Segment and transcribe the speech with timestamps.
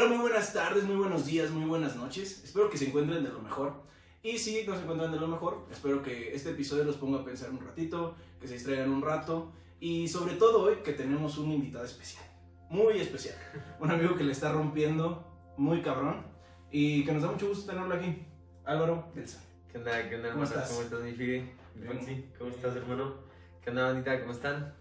[0.00, 2.42] Hola, muy buenas tardes, muy buenos días, muy buenas noches.
[2.42, 3.82] Espero que se encuentren de lo mejor.
[4.22, 7.24] Y si no se encuentran de lo mejor, espero que este episodio los ponga a
[7.24, 9.52] pensar un ratito, que se distraigan un rato.
[9.78, 12.24] Y sobre todo hoy que tenemos un invitado especial,
[12.70, 13.36] muy especial.
[13.78, 15.22] Un amigo que le está rompiendo
[15.58, 16.24] muy cabrón
[16.70, 18.24] y que nos da mucho gusto tenerlo aquí.
[18.64, 19.44] Álvaro Delsa.
[19.70, 20.70] ¿Qué onda, qué onda, ¿Cómo estás?
[20.70, 21.52] ¿Cómo estás, mi Figue?
[21.86, 23.16] Fonsi, ¿Cómo estás, hermano?
[23.62, 24.18] ¿Qué onda, bandita?
[24.20, 24.74] ¿Cómo están?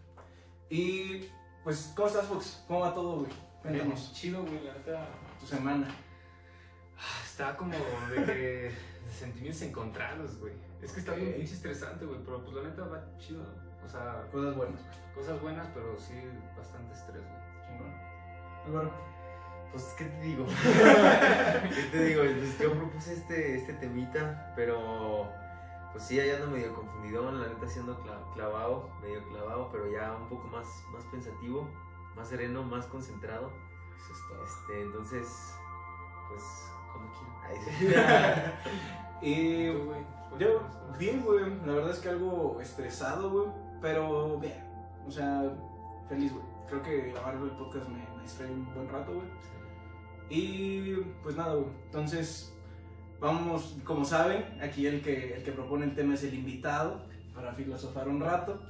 [0.70, 1.26] Y
[1.66, 2.64] pues, ¿cómo estás, Fox?
[2.70, 3.49] ¿Cómo va todo, güey?
[3.62, 5.08] Cuéntanos Chido, güey, la neta.
[5.40, 5.88] tu semana.
[6.98, 8.32] ah, Está como de que.
[8.34, 10.54] de sentimientos encontrados, güey.
[10.82, 13.44] Es que está bien pinche estresante, güey, pero pues la neta va chido.
[13.86, 15.14] O sea, Cosas buenas, güey.
[15.16, 16.14] cosas buenas, pero sí
[16.58, 17.68] bastante estrés, güey.
[17.68, 17.94] Chingón.
[18.68, 18.92] Álvaro.
[19.72, 20.46] Pues, ¿qué te digo?
[21.76, 22.22] ¿Qué te digo?
[22.24, 25.30] Pues, yo propuse este, este temita, pero
[25.92, 28.00] pues sí, ya ando medio confundido, la neta siendo
[28.34, 31.68] clavado, medio clavado, pero ya un poco más, más pensativo,
[32.20, 33.52] más sereno, más concentrado.
[33.96, 34.44] Eso es todo.
[34.44, 35.56] Este, entonces,
[36.28, 37.12] pues, cuando
[37.80, 38.54] quieran.
[39.22, 40.00] Y ¿Tú, güey?
[40.40, 41.60] yo, Cuéntanos, ¿cómo bien, güey.
[41.66, 43.48] La verdad es que algo estresado, güey.
[43.82, 44.64] Pero bien.
[45.06, 45.44] O sea,
[46.08, 46.46] feliz, güey.
[46.68, 49.28] Creo que grabar el podcast me, me distrae un buen rato, güey.
[50.30, 51.68] Y pues nada, güey.
[51.86, 52.56] Entonces,
[53.20, 57.02] vamos, como saben, aquí el que, el que propone el tema es el invitado
[57.34, 58.62] para filosofar un rato.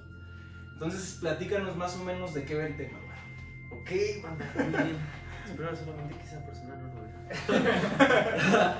[0.73, 3.00] Entonces, platícanos más o menos de qué va el tema.
[3.89, 4.97] Ok, banda, muy bien.
[5.47, 7.01] Espero solamente que esa persona no lo
[7.63, 8.79] vea.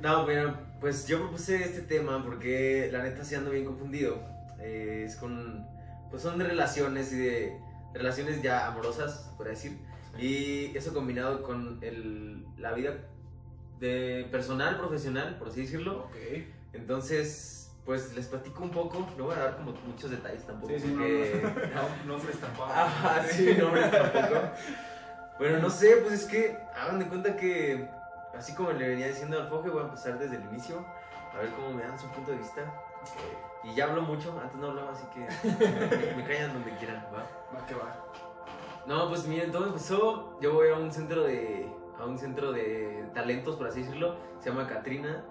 [0.02, 4.22] no, pero pues yo propuse este tema porque la neta sí ando bien confundido.
[4.60, 5.66] Eh, es con.
[6.10, 7.58] Pues son de relaciones y de.
[7.92, 9.76] Relaciones ya amorosas, por decir.
[10.16, 12.98] Y eso combinado con el, la vida
[13.80, 16.04] de personal, profesional, por así decirlo.
[16.04, 16.14] Ok.
[16.72, 19.06] Entonces, pues les platico un poco.
[19.16, 20.72] No voy a dar como muchos detalles tampoco.
[20.72, 22.70] Sí, sí, no, porque- No, nombres tampoco.
[22.72, 24.36] Ajá, sí, nombres tampoco.
[25.38, 27.88] Bueno, no sé, pues es que hagan de cuenta que,
[28.36, 30.84] así como le venía diciendo al Foge, voy a empezar desde el inicio,
[31.34, 32.60] a ver cómo me dan su punto de vista.
[33.64, 37.26] Y ya hablo mucho, antes no hablaba, así que me, me callan donde quieran, ¿va?
[37.58, 38.04] Va que va.
[38.86, 43.06] No, pues miren, todo empezó, yo voy a un centro de, a un centro de
[43.14, 45.24] talentos, por así decirlo, se llama Katrina.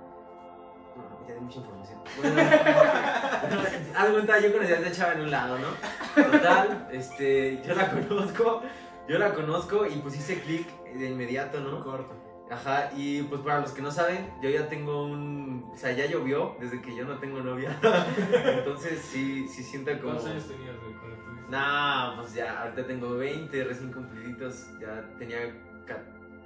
[1.00, 2.00] No, ya di mucha información.
[2.18, 3.62] Bueno, bueno,
[3.96, 6.24] haz de cuenta, yo conocí a esta chava en un lado, ¿no?
[6.32, 8.62] Total, este, yo la conozco,
[9.08, 11.84] yo la conozco y pues hice clic de inmediato, ¿no?
[11.84, 12.16] Corto.
[12.52, 16.08] Ajá, y pues para los que no saben, yo ya tengo un, o sea, ya
[16.08, 17.78] llovió desde que yo no tengo novia,
[18.58, 20.14] entonces sí, sí siento como...
[20.14, 21.52] ¿Cuántos años tenías, güey, cuando tuviste?
[21.52, 24.66] Nah, pues ya, ahorita tengo 20 recién cumpliditos.
[24.82, 25.38] Ya tenía
[25.86, 26.04] ca-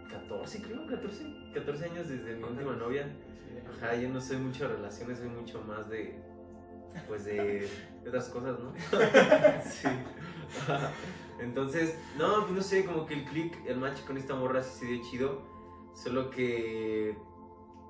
[0.10, 1.24] 14, creo, 14.
[1.54, 3.08] 14 años desde mi última novia.
[3.78, 6.20] Ajá, yo no soy mucho de relaciones, soy mucho más de.
[7.08, 7.68] Pues de,
[8.04, 8.72] de otras cosas, ¿no?
[9.66, 9.88] sí.
[11.40, 14.80] Entonces, no, pues no sé, como que el click, el match con esta morra sí
[14.80, 15.42] se dio chido.
[15.94, 17.18] Solo que.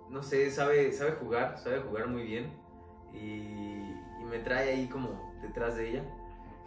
[0.10, 2.54] No sé, sabe, sabe jugar, sabe jugar muy bien.
[3.14, 3.18] Y,
[4.22, 6.04] y me trae ahí como detrás de ella.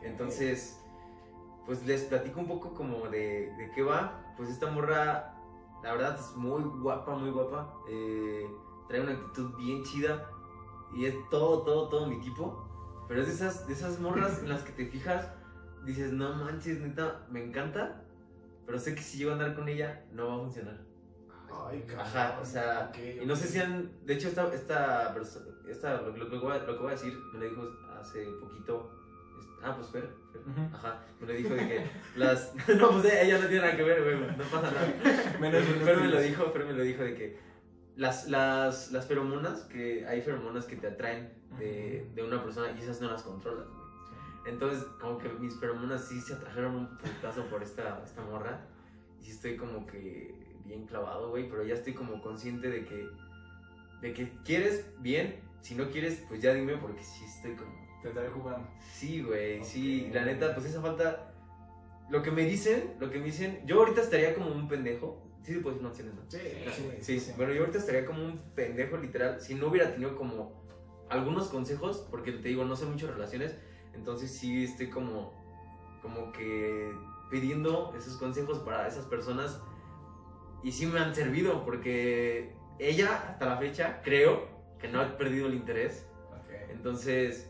[0.02, 0.80] Entonces,
[1.64, 4.34] pues les platico un poco como de, de qué va.
[4.36, 5.34] Pues esta morra,
[5.82, 7.74] la verdad es muy guapa, muy guapa.
[7.88, 8.46] Eh,
[8.88, 10.28] trae una actitud bien chida
[10.94, 12.64] y es todo, todo, todo mi tipo.
[13.08, 15.28] Pero es de esas, de esas morras en las que te fijas,
[15.84, 18.02] dices, no manches, neta, me encanta.
[18.66, 20.80] Pero sé que si yo a andar con ella, no va a funcionar.
[21.68, 21.86] Ay.
[21.98, 26.02] Ajá, o sea, Ok, y no sé si han, de hecho esta, esta, perso- esta
[26.02, 27.62] lo, lo que voy a, lo que voy a decir, me lo dijo
[27.98, 28.90] hace poquito,
[29.62, 30.10] ah, pues Fer,
[30.74, 34.02] ajá, me lo dijo de que las, no, pues ella no tiene nada que ver,
[34.02, 35.38] güey, no pasa nada.
[35.40, 37.38] Menos Fer me lo dijo, Fer me lo dijo de que
[37.96, 42.82] las, las, las feromonas, que hay feromonas que te atraen de, de una persona y
[42.82, 43.86] esas no las controlas, güey.
[44.46, 48.64] Entonces, como que mis feromonas sí se atrajeron un putazo por esta, esta morra.
[49.20, 51.48] Y sí estoy como que bien clavado, güey.
[51.48, 53.08] Pero ya estoy como consciente de que,
[54.02, 55.40] de que quieres bien.
[55.62, 57.74] Si no quieres, pues ya dime porque sí estoy como...
[58.02, 58.68] Te estaré jugando.
[58.92, 60.06] Sí, güey, sí.
[60.08, 60.14] Ok.
[60.14, 61.32] La neta, pues esa falta...
[62.08, 63.62] Lo que me dicen, lo que me dicen...
[63.66, 65.25] Yo ahorita estaría como un pendejo.
[65.46, 66.22] Sí, sí, puedes decir no tienes, ¿no?
[67.00, 70.60] Sí, Sí, bueno, yo ahorita estaría como un pendejo literal si no hubiera tenido como
[71.08, 73.54] algunos consejos, porque te digo, no sé mucho de relaciones,
[73.94, 75.32] entonces sí estoy como,
[76.02, 76.92] como que
[77.30, 79.60] pidiendo esos consejos para esas personas
[80.64, 84.48] y sí me han servido, porque ella hasta la fecha creo
[84.80, 86.06] que no ha perdido el interés,
[86.70, 87.48] entonces,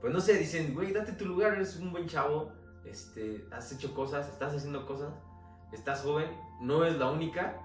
[0.00, 2.52] pues no sé, dicen, güey, date tu lugar, eres un buen chavo,
[2.84, 5.12] este, has hecho cosas, estás haciendo cosas,
[5.72, 6.28] estás joven,
[6.60, 7.60] no es la única.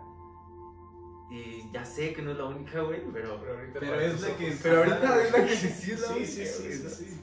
[1.30, 3.40] Y ya sé que no es la única, güey, pero...
[3.40, 4.58] Pero ahorita Pero es la que-.
[4.62, 7.22] Pero ahorita es la que sí es la Sí, única, sí, sí, güey, sí, sí.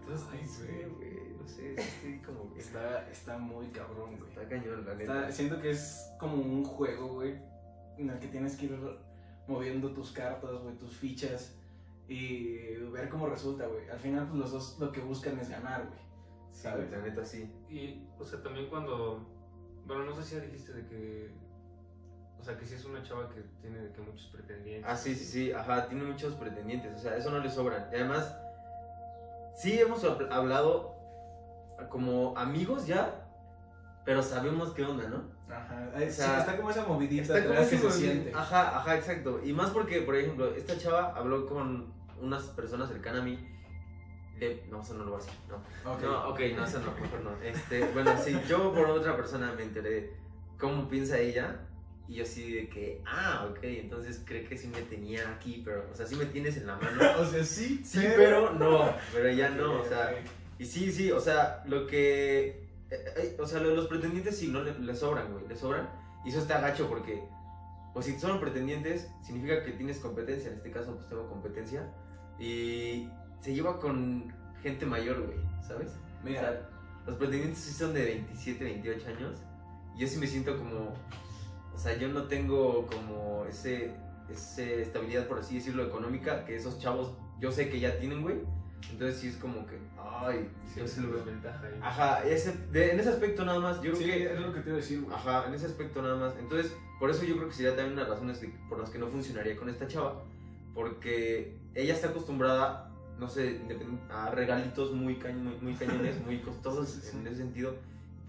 [0.00, 2.60] Entonces, Ay, sé, güey, no sé, estoy como que...
[2.60, 4.30] Está, está muy cabrón, güey.
[4.30, 5.32] Está cañón, la Está- neta.
[5.32, 7.36] siento que es como un juego, güey,
[7.98, 8.78] en el que tienes que ir
[9.48, 11.56] moviendo tus cartas, güey, tus fichas
[12.08, 13.88] y ver cómo resulta, güey.
[13.90, 15.98] Al final, pues los dos lo que buscan es ganar, güey.
[16.52, 17.52] Sí, güey, la neta sí.
[17.68, 19.26] Y, o sea, también cuando.
[19.86, 21.30] Bueno, no sé si ya dijiste de que.
[22.40, 24.88] O sea, que si es una chava que tiene de que muchos pretendientes.
[24.90, 27.88] Ah, sí, sí, sí, ajá, tiene muchos pretendientes, o sea, eso no le sobran.
[27.92, 28.36] Y además,
[29.56, 30.94] sí hemos hab- hablado
[31.90, 33.26] como amigos ya,
[34.04, 35.24] pero sabemos qué onda, ¿no?
[35.52, 35.90] Ajá.
[35.98, 38.12] Sí, está como esa movidita Está como que ese se movimiento.
[38.22, 38.32] siente.
[38.38, 39.40] Ajá, ajá, exacto.
[39.44, 43.55] Y más porque, por ejemplo, esta chava habló con unas personas cercanas a mí.
[44.38, 44.64] De...
[44.70, 45.38] No, eso no lo voy a decir.
[45.48, 46.02] No, Ok.
[46.02, 47.42] no ok, no, eso no, mejor no.
[47.42, 50.12] Este, bueno, sí, yo por otra persona me enteré
[50.58, 51.60] cómo piensa ella.
[52.08, 55.88] Y yo así de que, ah, ok, entonces cree que sí me tenía aquí, pero,
[55.90, 57.02] o sea, sí me tienes en la mano.
[57.18, 60.14] O sea, sí, Sí, pero no, pero ya no, o sea,
[60.58, 62.64] y sí, sí, o sea, lo que.
[62.90, 65.56] eh, eh, o sea, lo de los pretendientes sí, no le, le sobran, güey, le
[65.56, 65.88] sobran.
[66.24, 67.24] Y eso está gacho porque.
[67.92, 70.50] Pues si son pretendientes, significa que tienes competencia.
[70.50, 71.90] En este caso, pues tengo competencia.
[72.38, 73.08] Y
[73.46, 74.24] se lleva con
[74.60, 75.92] gente mayor, güey, ¿sabes?
[76.20, 76.68] O Mira, sea,
[77.06, 79.38] los pretendientes sí son de 27, 28 años.
[79.94, 80.94] Y yo sí me siento como.
[81.72, 83.94] O sea, yo no tengo como ese,
[84.28, 88.38] ese estabilidad, por así decirlo, económica que esos chavos yo sé que ya tienen, güey.
[88.90, 89.78] Entonces sí es como que.
[89.96, 91.22] Ay, Sí, yo sí lo veo.
[91.22, 91.78] ahí.
[91.80, 94.24] Ajá, ese, de- en ese aspecto nada más, yo creo sí, que.
[94.32, 95.14] es lo que te iba a decir, güey.
[95.16, 96.34] Ajá, en ese aspecto nada más.
[96.40, 98.98] Entonces, por eso yo creo que sería también una de las razones por las que
[98.98, 100.24] no funcionaría con esta chava.
[100.74, 103.60] Porque ella está acostumbrada, no sé,
[104.10, 107.74] a regalitos muy, cañ- muy, muy cañones, muy costosos en ese sentido.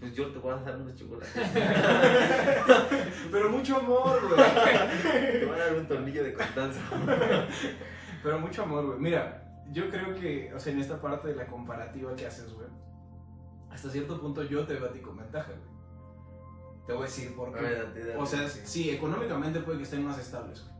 [0.00, 1.32] Pues yo te voy a dar unos chocolates.
[3.32, 5.32] Pero mucho amor, güey.
[5.40, 6.80] te voy a dar un tornillo de constanza.
[8.22, 8.98] Pero mucho amor, güey.
[8.98, 12.68] Mira, yo creo que, o sea, en esta parte de la comparativa que haces, güey,
[13.70, 15.78] hasta cierto punto yo te veo a ti con ventaja, güey.
[16.86, 17.60] Te voy a decir por qué.
[17.60, 18.60] ver, date, date, O sea, sí.
[18.64, 20.74] sí, económicamente puede que estén más estables, güey.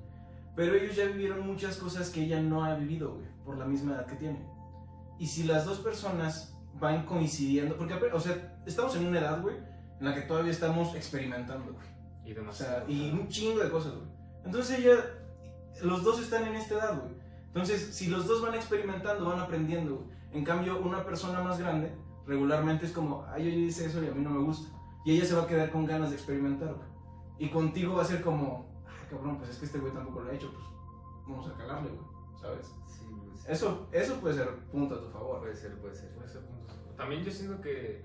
[0.57, 3.95] Pero ellos ya vivieron muchas cosas que ella no ha vivido, güey, por la misma
[3.95, 4.47] edad que tiene.
[5.19, 9.57] Y si las dos personas van coincidiendo, porque, o sea, estamos en una edad, güey,
[9.57, 11.87] en la que todavía estamos experimentando, güey.
[12.27, 12.87] Y O demasiado.
[12.87, 14.07] sea, y un chingo de cosas, güey.
[14.45, 14.97] Entonces ella,
[15.83, 17.15] los dos están en esta edad, güey.
[17.47, 20.09] Entonces, si los dos van experimentando, van aprendiendo, güey.
[20.33, 21.91] En cambio, una persona más grande,
[22.27, 24.69] regularmente es como, ay, yo hice eso y a mí no me gusta.
[25.07, 26.87] Y ella se va a quedar con ganas de experimentar, güey.
[27.39, 30.31] Y contigo va a ser como, ah, cabrón, pues es que este güey tampoco lo
[30.31, 30.67] ha hecho, pues
[31.27, 32.41] vamos a calarle, güey.
[32.41, 32.71] ¿Sabes?
[33.49, 36.11] Eso, eso puede ser punto a tu favor, puede ser, puede ser.
[36.11, 36.75] Puede ser punto.
[36.97, 38.03] También yo siento que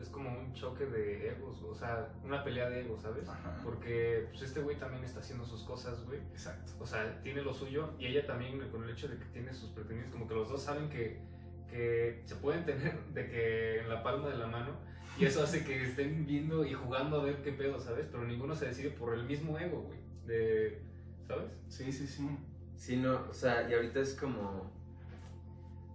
[0.00, 3.28] es como un choque de egos, o sea, una pelea de egos, ¿sabes?
[3.28, 3.58] Ajá.
[3.64, 6.20] Porque pues este güey también está haciendo sus cosas, güey.
[6.32, 6.72] Exacto.
[6.78, 9.70] O sea, tiene lo suyo y ella también con el hecho de que tiene sus
[9.70, 11.20] pretendientes, como que los dos saben que,
[11.68, 14.76] que se pueden tener de que en la palma de la mano
[15.18, 18.06] y eso hace que estén viendo y jugando a ver qué pedo, ¿sabes?
[18.10, 19.98] Pero ninguno se decide por el mismo ego, güey.
[20.26, 20.82] De,
[21.26, 21.50] ¿sabes?
[21.68, 22.28] Sí, sí, sí.
[22.76, 24.70] Sí, no, o sea, y ahorita es como.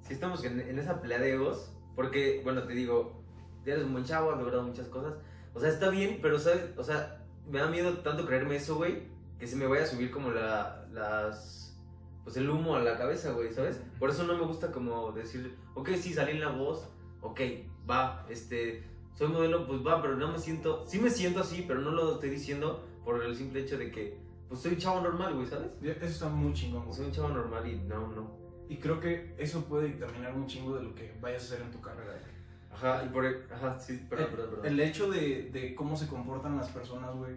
[0.03, 1.71] Sí, estamos en, en esa pelea de egos.
[1.95, 3.21] Porque, bueno, te digo,
[3.65, 5.13] ya eres un buen chavo, has logrado muchas cosas.
[5.53, 6.63] O sea, está bien, pero, ¿sabes?
[6.77, 9.03] O sea, me da miedo tanto creerme eso, güey,
[9.39, 11.79] que se me vaya a subir como la, las.
[12.23, 13.81] Pues el humo a la cabeza, güey, ¿sabes?
[13.99, 16.87] Por eso no me gusta como decir, ok, sí, salí en la voz,
[17.21, 17.41] ok,
[17.89, 18.83] va, este.
[19.15, 20.85] Soy modelo, pues va, pero no me siento.
[20.87, 24.17] Sí me siento así, pero no lo estoy diciendo por el simple hecho de que.
[24.47, 25.69] Pues soy un chavo normal, güey, ¿sabes?
[25.81, 26.95] Eso está muy chingón, güey.
[26.95, 28.40] Soy un chavo normal y no, no.
[28.71, 31.71] Y creo que eso puede dictaminar un chingo de lo que vayas a hacer en
[31.71, 32.31] tu carrera, güey.
[32.73, 33.25] Ajá, y por.
[33.53, 34.65] Ajá, sí, perdón, el, perdón, perdón.
[34.65, 37.35] el hecho de, de cómo se comportan las personas, güey,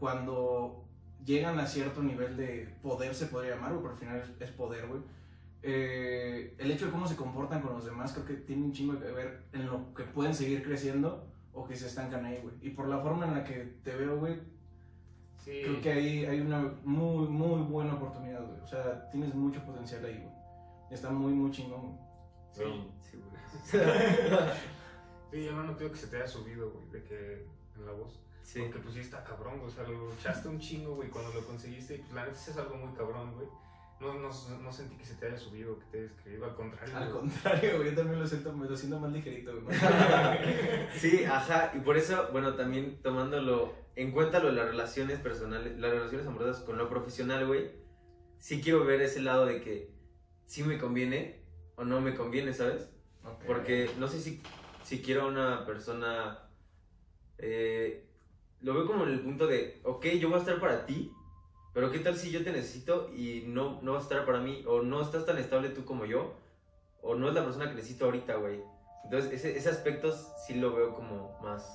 [0.00, 0.84] cuando
[1.24, 4.50] llegan a cierto nivel de poder, se podría llamar, güey, pero al final es, es
[4.50, 5.00] poder, güey.
[5.62, 8.98] Eh, el hecho de cómo se comportan con los demás creo que tiene un chingo
[8.98, 12.54] que ver en lo que pueden seguir creciendo o que se estancan ahí, güey.
[12.60, 14.34] Y por la forma en la que te veo, güey,
[15.38, 15.60] Sí.
[15.64, 18.60] creo que ahí hay una muy, muy buena oportunidad, güey.
[18.60, 20.41] O sea, tienes mucho potencial ahí, güey.
[20.92, 21.98] Está muy, muy chingón.
[22.52, 22.64] Sí.
[23.00, 23.82] Sí, güey.
[25.30, 28.20] Sí, yo no noto que se te haya subido, güey, de que en la voz.
[28.42, 28.60] Sí.
[28.60, 29.72] Porque pues sí está cabrón, güey.
[29.72, 31.94] O sea, lo luchaste un chingo, güey, cuando lo conseguiste.
[31.94, 33.48] Y pues la neta es algo muy cabrón, güey.
[33.98, 36.44] No, no, no sentí que se te haya subido, que te hayas creído.
[36.44, 36.94] Al contrario.
[36.94, 37.20] Al güey.
[37.20, 39.78] contrario, güey, yo también lo siento, me lo siento más ligerito, güey.
[40.98, 45.78] Sí, ajá, y por eso, bueno, también tomándolo en cuenta lo de las relaciones personales,
[45.78, 47.70] las relaciones amorosas con lo profesional, güey,
[48.38, 49.91] sí quiero ver ese lado de que
[50.52, 51.40] sí me conviene
[51.76, 52.90] o no me conviene, ¿sabes?
[53.24, 53.44] Ok.
[53.46, 54.42] Porque no sé si,
[54.84, 56.40] si quiero a una persona.
[57.38, 58.06] eh,
[58.60, 61.10] lo veo como en el punto de, ok, yo voy a estar para ti,
[61.72, 64.62] pero ¿qué tal si yo te necesito y no, no vas a estar para mí?
[64.68, 66.38] O no estás tan estable tú como yo.
[67.00, 68.60] o no es la persona que necesito ahorita, güey.
[69.04, 70.14] Entonces, ese, ese aspecto
[70.46, 71.66] sí lo veo como más...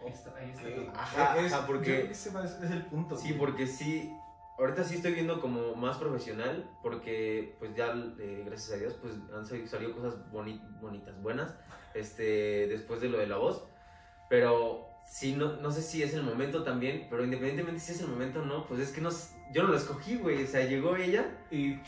[0.00, 0.68] Ahí está, ahí está.
[0.68, 0.94] Ok.
[0.96, 2.28] Ajá, Es- ajá, porque- yo creo que ese
[2.66, 3.16] es el punto.
[3.16, 3.38] Sí, güey.
[3.40, 4.12] porque sí,
[4.58, 9.14] ahorita sí estoy viendo como más profesional, porque pues ya, eh, gracias a Dios, pues
[9.34, 11.54] han sali- salido cosas boni- bonitas, buenas,
[11.94, 13.64] este, después de lo de la voz,
[14.28, 18.08] pero sí, no, no sé si es el momento también, pero independientemente si es el
[18.08, 19.10] momento o no, pues es que no,
[19.52, 21.78] yo no lo escogí, güey, o sea, llegó ella Y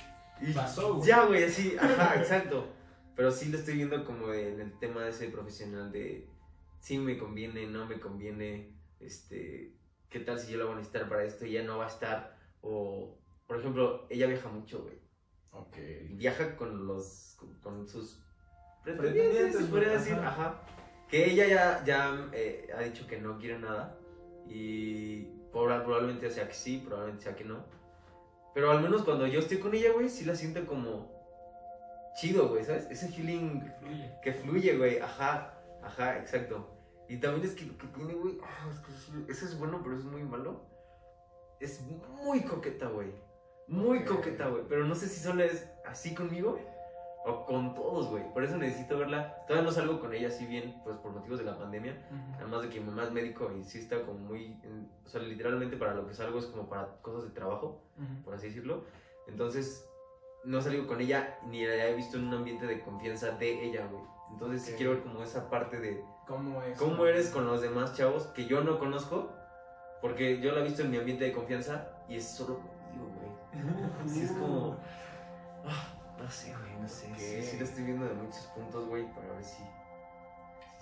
[0.42, 1.06] y Pasó, güey.
[1.08, 2.66] ya, güey, así, ajá, exacto,
[3.14, 6.26] pero sí lo estoy viendo como en el tema ese profesional de
[6.78, 9.74] si me conviene, no me conviene, este,
[10.08, 11.88] qué tal si yo la voy a necesitar para esto y ella no va a
[11.88, 14.98] estar, o, por ejemplo, ella viaja mucho, güey,
[15.52, 15.76] Ok.
[16.10, 18.22] viaja con los, con, con sus
[18.84, 20.28] Pretendientes, se podría decir, ajá.
[20.28, 20.60] ajá,
[21.08, 23.98] que ella ya, ya eh, ha dicho que no quiere nada,
[24.46, 27.64] y proba- probablemente sea que sí, probablemente sea que no,
[28.54, 31.10] pero al menos cuando yo estoy con ella, güey, sí la siento como
[32.16, 32.86] chido, güey, ¿sabes?
[32.90, 34.10] Ese feeling Fluye.
[34.22, 36.76] que fluye, güey, ajá, ajá, exacto.
[37.08, 39.80] Y también es que lo que tiene, güey, ah, es que eso- eso es bueno,
[39.82, 40.69] pero es muy malo.
[41.60, 41.80] Es
[42.22, 43.12] muy coqueta, güey.
[43.68, 44.64] Muy coqueta, güey.
[44.68, 46.58] Pero no sé si solo es así conmigo
[47.26, 48.24] o con todos, güey.
[48.32, 49.44] Por eso necesito verla.
[49.46, 51.94] Todavía no salgo con ella así bien, pues por motivos de la pandemia.
[52.38, 54.58] Además de que mi mamá es médico y sí está como muy...
[55.04, 57.82] o sea, literalmente para lo que salgo es como para cosas de trabajo
[58.24, 58.84] por así decirlo.
[59.28, 59.86] Entonces,
[60.44, 63.64] no he salido con ella ni la he visto en un ambiente de confianza de
[63.66, 64.02] ella, güey.
[64.32, 64.76] Entonces, sí Ok.
[64.78, 66.78] quiero ver como esa parte de ¿Cómo es?
[66.78, 69.30] cómo eres con los demás chavos que yo no conozco,
[70.00, 73.30] porque yo la he visto en mi ambiente de confianza y es solo conmigo, güey.
[74.04, 74.76] Así es como.
[75.66, 77.12] ah, no sé, güey, no sé.
[77.16, 79.56] Sí, sí lo estoy viendo de muchos puntos, güey, para ver si.
[79.56, 79.62] si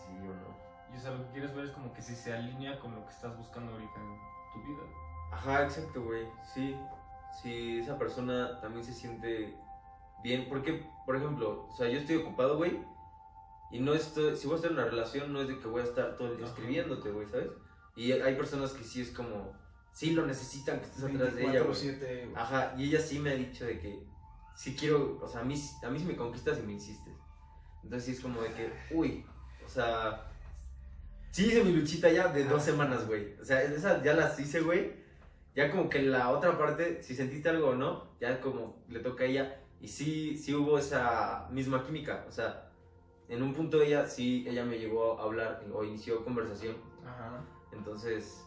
[0.06, 0.68] sí o no.
[0.92, 3.04] Y o sea, lo que quieres ver es como que si se alinea con lo
[3.04, 4.18] que estás buscando ahorita en
[4.52, 4.82] tu vida.
[5.32, 6.26] Ajá, exacto, güey.
[6.54, 6.76] Sí.
[7.42, 9.54] Si esa persona también se siente
[10.22, 10.46] bien.
[10.48, 12.80] Porque, por ejemplo, o sea, yo estoy ocupado, güey.
[13.70, 14.36] Y no estoy.
[14.36, 16.28] Si voy a estar en una relación, no es de que voy a estar todo
[16.28, 17.50] el día escribiéndote, güey, ¿sabes?
[17.98, 19.58] Y hay personas que sí es como.
[19.92, 21.74] Sí lo necesitan que estés atrás de ella, güey.
[21.74, 22.36] 24/7, güey.
[22.36, 24.06] Ajá, y ella sí me ha dicho de que
[24.54, 27.14] sí quiero, o sea, a mí, a mí sí me conquistas y me insistes.
[27.82, 29.26] Entonces sí es como de que, uy,
[29.66, 30.30] o sea,
[31.32, 33.34] sí hice mi luchita ya de dos semanas, güey.
[33.40, 34.92] O sea, esas ya las hice, güey.
[35.56, 39.24] Ya como que la otra parte, si sentiste algo o no, ya como le toca
[39.24, 39.60] a ella.
[39.80, 42.24] Y sí, sí hubo esa misma química.
[42.28, 42.70] O sea,
[43.28, 46.76] en un punto ella, sí, ella me llegó a hablar o inició conversación.
[47.04, 47.44] Ajá.
[47.72, 48.44] Entonces,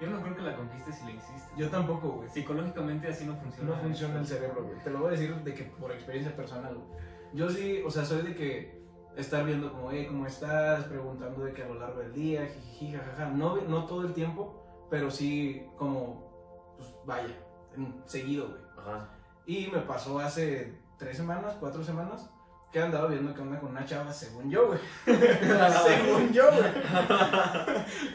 [0.00, 1.50] Yo no creo que la conquistes si le insistes.
[1.56, 2.28] Yo tampoco, güey.
[2.28, 3.70] Psicológicamente así no funciona.
[3.70, 4.78] No funciona el cerebro, güey.
[4.84, 7.00] Te lo voy a decir de que por experiencia personal, güey.
[7.32, 8.82] Yo sí, o sea, soy de que
[9.16, 10.84] estar viendo como, hey, ¿cómo estás?
[10.84, 13.30] Preguntando de que a lo largo del día, jiji, jajaja.
[13.30, 17.34] No, no todo el tiempo, pero sí como, pues vaya,
[17.74, 18.60] en- seguido, güey.
[18.78, 19.08] ajá.
[19.46, 22.30] Y me pasó hace tres semanas, cuatro semanas,
[22.72, 24.78] que andaba viendo que anda con una chava, según yo, güey.
[25.06, 26.72] según yo, güey.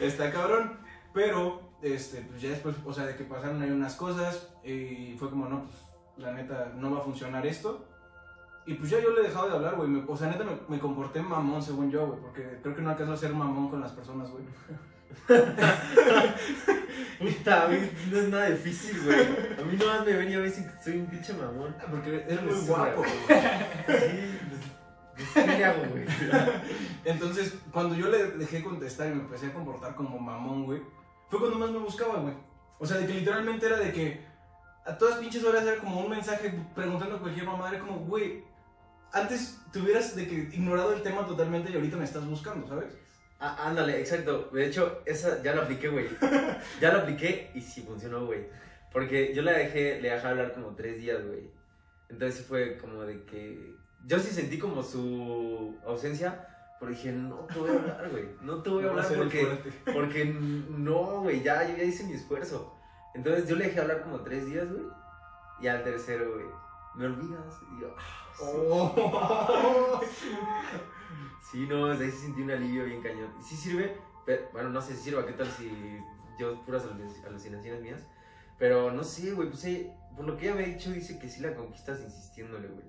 [0.00, 0.78] Está cabrón.
[1.12, 5.30] Pero, este, pues ya después, o sea, de que pasaron ahí unas cosas y fue
[5.30, 5.76] como, no, pues
[6.16, 7.86] la neta, no va a funcionar esto.
[8.64, 10.04] Y pues ya yo le he dejado de hablar, güey.
[10.06, 12.20] O sea, neta, me, me comporté mamón, según yo, güey.
[12.20, 14.44] Porque creo que no alcanzo a ser mamón con las personas, güey.
[17.18, 17.78] Puta, a mí
[18.10, 19.20] no es nada difícil, güey.
[19.20, 21.74] A mí nomás me ven y me dicen que soy un pinche mamón.
[21.90, 23.10] Porque eres muy guapo, güey.
[23.16, 24.60] Sí, pues,
[25.14, 26.04] pues, ¿qué le hago, güey?
[27.04, 30.82] Entonces, cuando yo le dejé contestar y me empecé a comportar como mamón, güey,
[31.28, 32.34] fue cuando más me buscaba, güey.
[32.78, 34.24] O sea, de que literalmente era de que
[34.84, 38.44] a todas pinches horas era como un mensaje preguntando cualquier mamá, era como, güey,
[39.12, 42.96] antes te hubieras de que ignorado el tema totalmente y ahorita me estás buscando, ¿sabes?
[43.44, 44.50] Ah, ándale, exacto.
[44.52, 46.06] De hecho, esa ya la apliqué, güey.
[46.80, 48.46] Ya la apliqué y sí funcionó, güey.
[48.92, 51.50] Porque yo la dejé, le dejé hablar como tres días, güey.
[52.08, 53.74] Entonces fue como de que.
[54.06, 56.46] Yo sí sentí como su ausencia,
[56.78, 58.24] pero dije, no te voy a hablar, güey.
[58.42, 59.58] No te voy a hablar porque.
[59.92, 62.78] Porque no, güey, ya, yo ya hice mi esfuerzo.
[63.12, 64.84] Entonces yo le dejé hablar como tres días, güey.
[65.60, 66.46] Y al tercero, güey,
[66.94, 67.56] me olvidas.
[67.76, 68.44] Y yo, ah, sí.
[68.46, 70.00] Oh.
[71.50, 73.32] Sí, no, desde ahí sí sentí un alivio bien cañón.
[73.40, 75.98] Y sí sirve, pero, bueno, no sé si sirva, qué tal si
[76.38, 78.06] yo puras aluc- alucinaciones mías.
[78.58, 81.28] Pero no sé, güey, pues eh, por lo que ella me ha dicho, dice que
[81.28, 82.86] sí la conquistas insistiéndole, güey.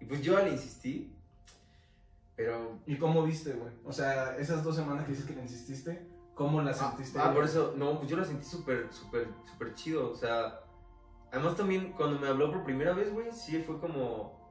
[0.00, 1.12] Y pues yo le insistí,
[2.36, 2.78] pero...
[2.86, 3.72] ¿Y cómo viste, güey?
[3.84, 7.18] O sea, esas dos semanas que dices que le insististe, ¿cómo las Ah, sentiste?
[7.18, 10.60] ah, por eso, no, pues yo la sentí súper, súper, súper chido, o sea...
[11.32, 14.45] Además también cuando me habló por primera vez, güey, sí fue como...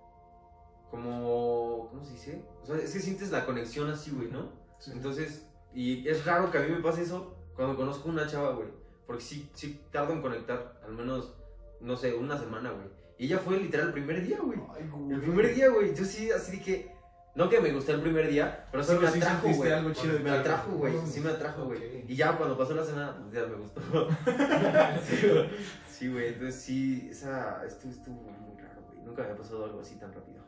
[0.96, 1.90] Como...
[1.90, 2.42] ¿Cómo se dice?
[2.64, 4.50] O sea, es que sientes la conexión así, güey, ¿no?
[4.80, 4.92] Sí.
[4.94, 8.70] Entonces, y es raro que a mí me pase eso cuando conozco una chava, güey.
[9.06, 11.34] Porque sí, sí tardo en conectar, al menos,
[11.82, 12.88] no sé, una semana, güey.
[13.18, 14.58] Y ella fue literal el primer día, güey.
[14.74, 15.16] Ay, güey.
[15.16, 15.94] El primer día, güey.
[15.94, 16.92] Yo sí, así dije.
[17.36, 20.24] No que me gustó el primer día, pero sí me sí atrajo, güey.
[20.24, 20.94] Me atrajo, güey.
[21.06, 22.06] Sí me atrajo, güey.
[22.08, 23.82] Y ya cuando pasó la semana, pues ya me gustó.
[25.90, 26.30] Sí, güey.
[26.30, 26.34] Sí.
[26.34, 29.02] Entonces sí, esa estuvo, estuvo muy raro, güey.
[29.02, 30.45] Nunca había pasado algo así tan rápido.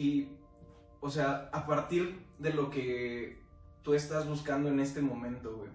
[0.00, 0.28] Y,
[1.02, 3.38] o sea, a partir de lo que
[3.82, 5.68] tú estás buscando en este momento, güey,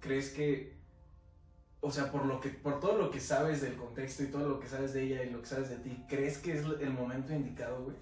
[0.00, 0.76] ¿crees que,
[1.80, 4.60] o sea, por lo que, por todo lo que sabes del contexto y todo lo
[4.60, 7.32] que sabes de ella y lo que sabes de ti, ¿crees que es el momento
[7.32, 7.96] indicado, güey?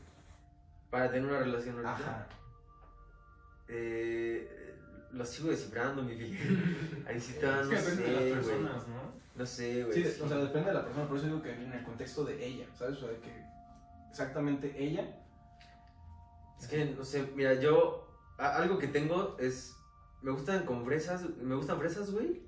[0.91, 1.95] Para tener una relación ahorita.
[1.95, 2.29] Ajá.
[3.69, 4.75] Eh,
[5.13, 6.41] lo sigo descifrando, mi vida.
[7.07, 8.33] Ahí sí está, Es no que depende de sé, las güey.
[8.35, 9.13] personas, ¿no?
[9.37, 9.95] No sé, güey.
[9.95, 10.23] Sí, sí.
[10.23, 12.67] o sea, depende de la persona, por eso digo que en el contexto de ella,
[12.77, 12.97] ¿sabes?
[12.97, 13.45] O sea, de que
[14.11, 15.15] exactamente ella.
[16.61, 18.07] Es que, no sé, mira, yo.
[18.39, 19.75] a- algo que tengo es.
[20.23, 21.25] Me gustan con fresas.
[21.41, 22.43] Me gustan fresas, güey.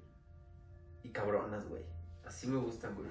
[1.02, 1.83] Y cabronas, güey.
[2.26, 3.09] Así me gustan, güey.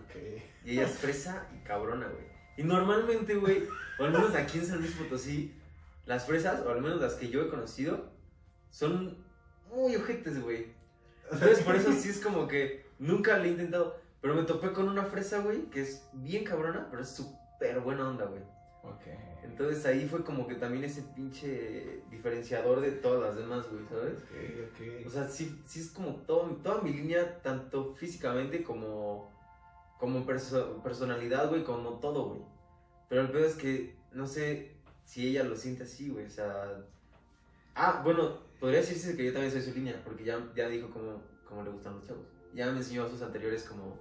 [0.66, 2.26] Y ella es fresa y cabrona, güey.
[2.58, 3.68] Y normalmente, güey,
[4.00, 5.54] o al menos aquí en San Luis Potosí,
[6.06, 8.12] las fresas, o al menos las que yo he conocido,
[8.70, 9.18] son
[9.70, 10.74] muy ojetes, güey.
[11.32, 13.98] Entonces, por eso sí es como que nunca le he intentado.
[14.22, 18.10] Pero me topé con una fresa, güey, que es bien cabrona, pero es súper buena
[18.10, 18.42] onda, güey.
[18.90, 19.08] Ok.
[19.44, 24.24] Entonces ahí fue como que también ese pinche diferenciador de todas las demás, güey, ¿sabes?
[25.06, 29.30] O sea, sí, sí es como todo, toda mi línea, tanto físicamente como,
[30.00, 32.42] como perso- personalidad, güey, como todo, güey.
[33.10, 36.86] Pero el peor es que no sé si ella lo siente así, güey, o sea...
[37.76, 41.22] Ah, bueno, podría decirse que yo también soy su línea, porque ya, ya dijo cómo,
[41.46, 42.26] cómo le gustan los chavos.
[42.54, 43.98] Ya me enseñó a sus anteriores como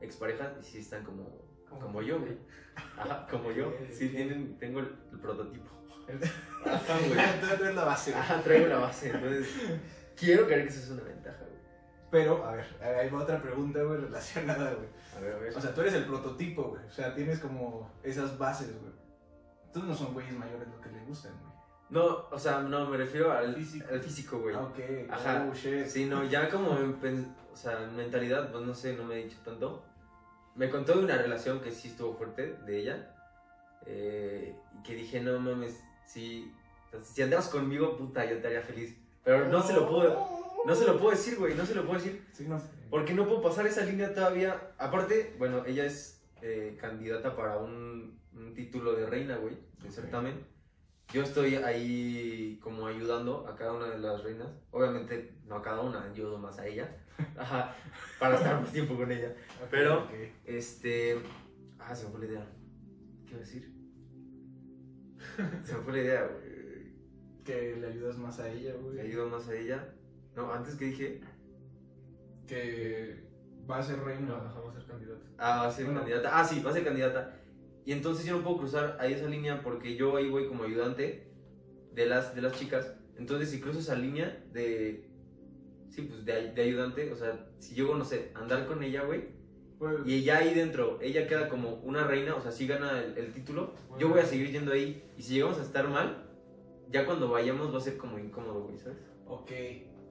[0.00, 1.28] exparejas y sí están como,
[1.68, 2.36] como yo, güey.
[2.96, 3.72] Ajá, como yo.
[3.90, 5.70] Sí, tienen, tengo el, el prototipo.
[6.66, 7.18] Ajá, güey.
[7.34, 8.22] Entonces es la base, güey.
[8.22, 9.48] Ajá, traigo la base, entonces
[10.16, 11.56] quiero creer que eso es una ventaja, güey.
[12.10, 14.88] Pero, a ver, ahí va otra pregunta, güey, relacionada, güey.
[15.16, 15.56] A ver, a ver.
[15.56, 16.84] O sea, tú eres el prototipo, güey.
[16.84, 18.92] O sea, tienes como esas bases, güey.
[19.66, 21.52] Entonces no son güeyes mayores lo que le gustan, güey.
[21.90, 23.86] no, o sea, no, me refiero al Físico.
[23.90, 24.54] al físico, güey.
[24.54, 24.78] Ah, ok.
[25.10, 25.46] Ajá.
[25.50, 25.86] Oh, shit.
[25.86, 29.24] Sí, no, ya como en, o sea, en mentalidad, pues no sé, no me he
[29.24, 29.84] dicho tanto.
[30.56, 33.12] Me contó de una relación que sí estuvo fuerte de ella.
[33.86, 36.52] eh, y que dije, no mames, si,
[37.02, 38.96] si andas conmigo, puta, yo te haría feliz.
[39.22, 40.28] Pero no se lo puedo,
[40.64, 42.26] no se lo puedo decir, güey, no se lo puedo decir.
[42.32, 42.60] Sí, no.
[42.90, 44.72] Porque no puedo pasar esa línea todavía.
[44.78, 49.94] Aparte, bueno, ella es eh, candidata para un, un título de reina, güey, de Ok.
[49.94, 50.44] certamen.
[51.12, 54.48] Yo estoy ahí como ayudando a cada una de las reinas.
[54.72, 56.96] Obviamente, no a cada una, ayudo más a ella.
[57.38, 57.74] Ajá,
[58.18, 59.34] para estar más tiempo con ella.
[59.70, 60.08] Pero-.
[60.44, 61.20] Este.
[61.78, 62.46] Ah, se me fue la idea.
[63.24, 63.72] ¿Qué iba a decir?
[65.64, 66.46] Se me fue la idea, güey.
[67.44, 68.96] Que le ayudas más a ella, güey.
[68.96, 69.94] Le ayudo más a ella.
[70.34, 71.20] No, antes que dije.
[72.46, 73.24] Que
[73.68, 74.28] va a ser reina.
[74.28, 75.28] No, vamos a ser candidatos.
[75.38, 76.00] Ah, va a ser Bueno.
[76.00, 76.38] candidata.
[76.40, 77.40] Ah, sí, va a ser candidata.
[77.84, 81.28] Y entonces yo no puedo cruzar ahí esa línea porque yo ahí voy como ayudante
[81.92, 82.96] de las, de las chicas.
[83.16, 85.08] Entonces si cruzo esa línea de...
[85.90, 89.04] Sí, pues de, de ayudante, o sea, si llego, no sé, a andar con ella,
[89.04, 89.24] güey,
[89.78, 93.16] Pues, y ella ahí dentro, ella queda como una reina, o sea, si gana el,
[93.16, 95.02] el título, yo voy a seguir yendo ahí.
[95.16, 96.24] Y si llegamos a estar mal,
[96.90, 98.98] ya cuando vayamos va a ser como incómodo, güey, ¿sabes?
[99.26, 99.50] ok.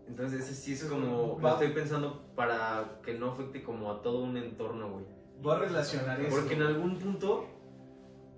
[0.07, 1.37] Entonces ese sí es como...
[1.37, 1.53] Lo Va.
[1.53, 5.05] estoy pensando para que no afecte como a todo un entorno, güey.
[5.41, 6.35] Voy a relacionar eso.
[6.35, 7.47] Porque en algún punto,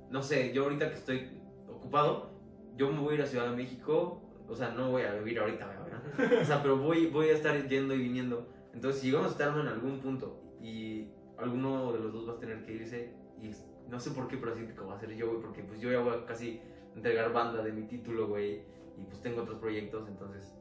[0.09, 1.29] no sé, yo ahorita que estoy
[1.69, 2.31] ocupado,
[2.77, 5.39] yo me voy a ir a Ciudad de México, o sea, no voy a vivir
[5.39, 6.41] ahorita, ¿verdad?
[6.41, 8.47] O sea, pero voy, voy a estar yendo y viniendo.
[8.73, 12.39] Entonces, si llegamos a estar en algún punto y alguno de los dos va a
[12.39, 13.51] tener que irse, y
[13.89, 15.91] no sé por qué, pero siento que va a ser yo, güey, porque pues yo
[15.91, 16.61] ya voy a casi
[16.95, 18.61] entregar banda de mi título, güey,
[18.97, 20.55] y pues tengo otros proyectos, entonces,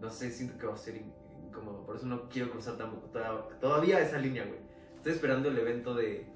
[0.00, 1.12] no sé, siento que va a ser in-
[1.46, 1.84] incómodo.
[1.84, 4.60] Por eso no quiero cruzar tampoco toda- todavía esa línea, güey.
[4.96, 6.26] Estoy esperando el evento de,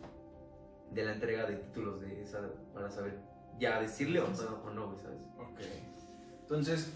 [0.91, 2.41] de la entrega de títulos de esa
[2.75, 3.19] para saber
[3.61, 5.21] ya decirle o no, o no, güey, ¿sabes?
[5.39, 5.61] Ok.
[6.47, 6.93] Entonces,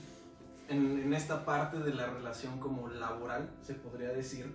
[0.68, 4.54] en, en esta parte de la relación como laboral, se podría decir,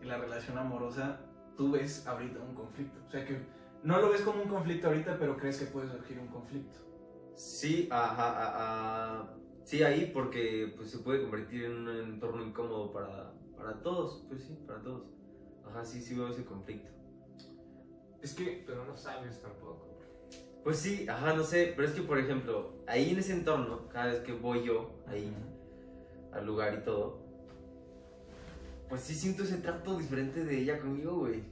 [0.00, 1.18] en la relación amorosa,
[1.56, 2.96] tú ves ahorita un conflicto.
[3.08, 3.40] O sea que
[3.82, 6.78] no lo ves como un conflicto ahorita, pero crees que puede surgir un conflicto.
[7.34, 12.92] Sí, ajá, a- a- sí ahí porque pues se puede convertir en un entorno incómodo
[12.92, 15.08] para, para todos, pues sí, para todos.
[15.68, 16.88] Ajá, sí, sí veo ese conflicto.
[18.22, 19.89] Es que, Pero no sabes tampoco.
[20.64, 24.06] Pues sí, ajá, no sé, pero es que por ejemplo, ahí en ese entorno, cada
[24.06, 25.32] vez que voy yo ahí
[26.32, 27.20] al lugar y todo,
[28.88, 31.42] pues sí siento ese trato diferente de ella conmigo, güey.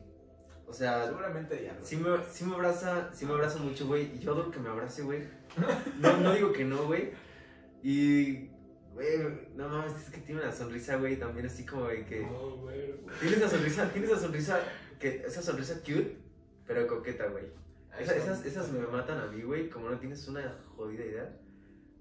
[0.67, 1.79] O sea, seguramente ya.
[1.83, 4.15] Sí me, sí me abraza, sí me abraza mucho, güey.
[4.15, 5.23] Y yo adoro que me abrace, güey.
[6.01, 7.13] No, no digo que no, güey.
[7.83, 8.49] Y,
[8.93, 12.21] güey, no mames, es que tiene una sonrisa, güey, también así como de que...
[12.21, 12.95] No, güey.
[13.21, 14.61] Tiene esa sonrisa, tiene esa sonrisa
[14.99, 16.19] que esa sonrisa cute,
[16.67, 17.45] pero coqueta, güey.
[18.01, 21.37] Esas, esas me matan a mí, güey, como no tienes una jodida idea.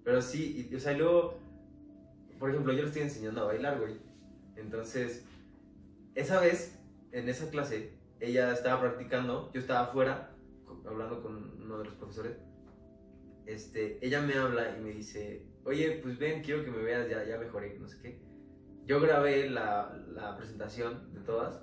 [0.04, 1.38] Pero sí, y- o sea, y luego,
[2.40, 3.96] por ejemplo, yo le estoy enseñando a bailar, güey.
[4.56, 5.26] Entonces,
[6.16, 6.80] esa vez,
[7.12, 10.32] en esa clase, ella estaba practicando, yo estaba afuera,
[10.86, 12.38] hablando con uno de los profesores.
[13.46, 17.24] Este, ella me habla y me dice, oye, pues ven, quiero que me veas, ya,
[17.24, 18.22] ya mejoré, no sé qué.
[18.86, 21.62] Yo grabé la, la presentación de todas.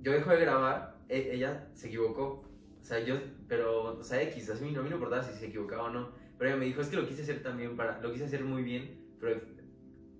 [0.00, 2.44] Yo dejo de grabar, e- ella se equivocó.
[2.82, 3.14] O sea, yo,
[3.48, 5.90] pero, o sea, X, a mí, no- a mí no importaba si se equivocaba o
[5.90, 6.10] no.
[6.36, 8.62] Pero ella me dijo, es que lo quise hacer también para, lo quise hacer muy
[8.62, 9.40] bien, pero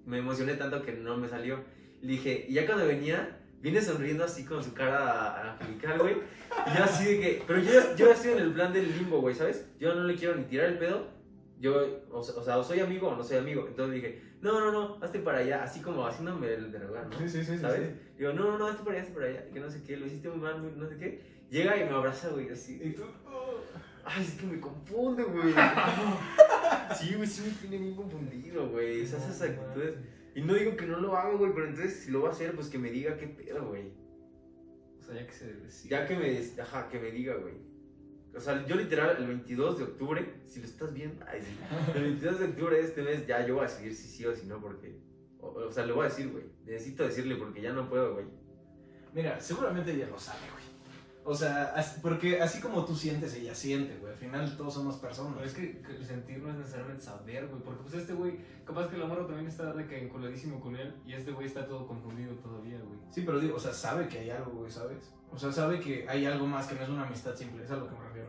[0.07, 1.59] me emocioné tanto que no me salió.
[2.01, 6.15] Le dije, y ya cuando venía, viene sonriendo así con su cara angelical, güey.
[6.15, 9.35] Y yo así de que, pero yo, yo estoy en el plan del limbo, güey,
[9.35, 9.67] ¿sabes?
[9.81, 11.07] Yo no le quiero ni tirar el pedo.
[11.61, 13.67] Yo, o sea, o sea, o soy amigo o no soy amigo.
[13.69, 16.89] Entonces dije, no, no, no, hazte para allá, así como haciéndome el de ¿no?
[17.19, 17.81] Sí, sí, sí, sí, ¿Sabes?
[17.89, 18.09] sí.
[18.19, 20.07] Digo, no, no, no, hazte para allá, hazte para allá, que no sé qué, lo
[20.07, 21.32] hiciste muy mal, muy- no sé qué.
[21.53, 22.81] Llega y me abraza, güey, así.
[22.83, 23.61] Y tú, oh.
[24.07, 25.55] Ay, es que me confunde, güey.
[26.99, 29.03] Sí, güey, sí me tiene bien confundido, güey.
[29.03, 29.97] Esas, actitudes.
[30.35, 32.55] Y no digo que no lo haga, güey, pero entonces si lo va a hacer,
[32.55, 33.93] pues que me diga qué pedo, güey.
[34.99, 35.91] O sea, ya que se decide.
[35.91, 37.55] Ya que me, ajá, que me diga, güey.
[38.35, 41.55] O sea, yo literal, el 22 de octubre, si lo estás viendo, ay, sí.
[41.95, 44.35] El 22 de octubre de este mes, ya yo voy a seguir si sí o
[44.35, 44.99] si no, porque.
[45.39, 46.45] O, o sea, le voy a decir, güey.
[46.65, 48.27] Necesito decirle porque ya no puedo, güey.
[49.13, 50.62] Mira, seguramente ella lo sabe, güey.
[51.25, 54.13] O sea, porque así como tú sientes, ella siente, güey.
[54.13, 55.35] Al final todos somos personas.
[55.35, 57.63] Pero es que, el sentir no es necesariamente saber, güey.
[57.63, 60.95] Porque pues este güey, capaz que la morra también está de que enculadísimo con él.
[61.07, 62.99] Y este güey está todo confundido todavía, güey.
[63.11, 65.13] Sí, pero digo, o sea, sabe que hay algo, güey, ¿sabes?
[65.31, 67.77] O sea, sabe que hay algo más que no es una amistad simple, es a
[67.77, 68.29] lo que me refiero.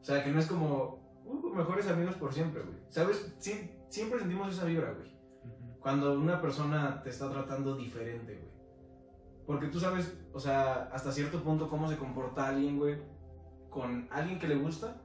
[0.00, 2.78] O sea, que no es como, uh, mejores amigos por siempre, güey.
[2.88, 3.34] ¿Sabes?
[3.38, 5.10] Sie- siempre sentimos esa vibra, güey.
[5.78, 8.50] Cuando una persona te está tratando diferente, güey.
[9.50, 12.98] Porque tú sabes, o sea, hasta cierto punto cómo se comporta alguien, güey,
[13.68, 15.02] con alguien que le gusta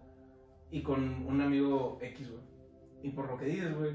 [0.70, 2.44] y con un amigo X, güey.
[3.02, 3.94] Y por lo que dices, güey,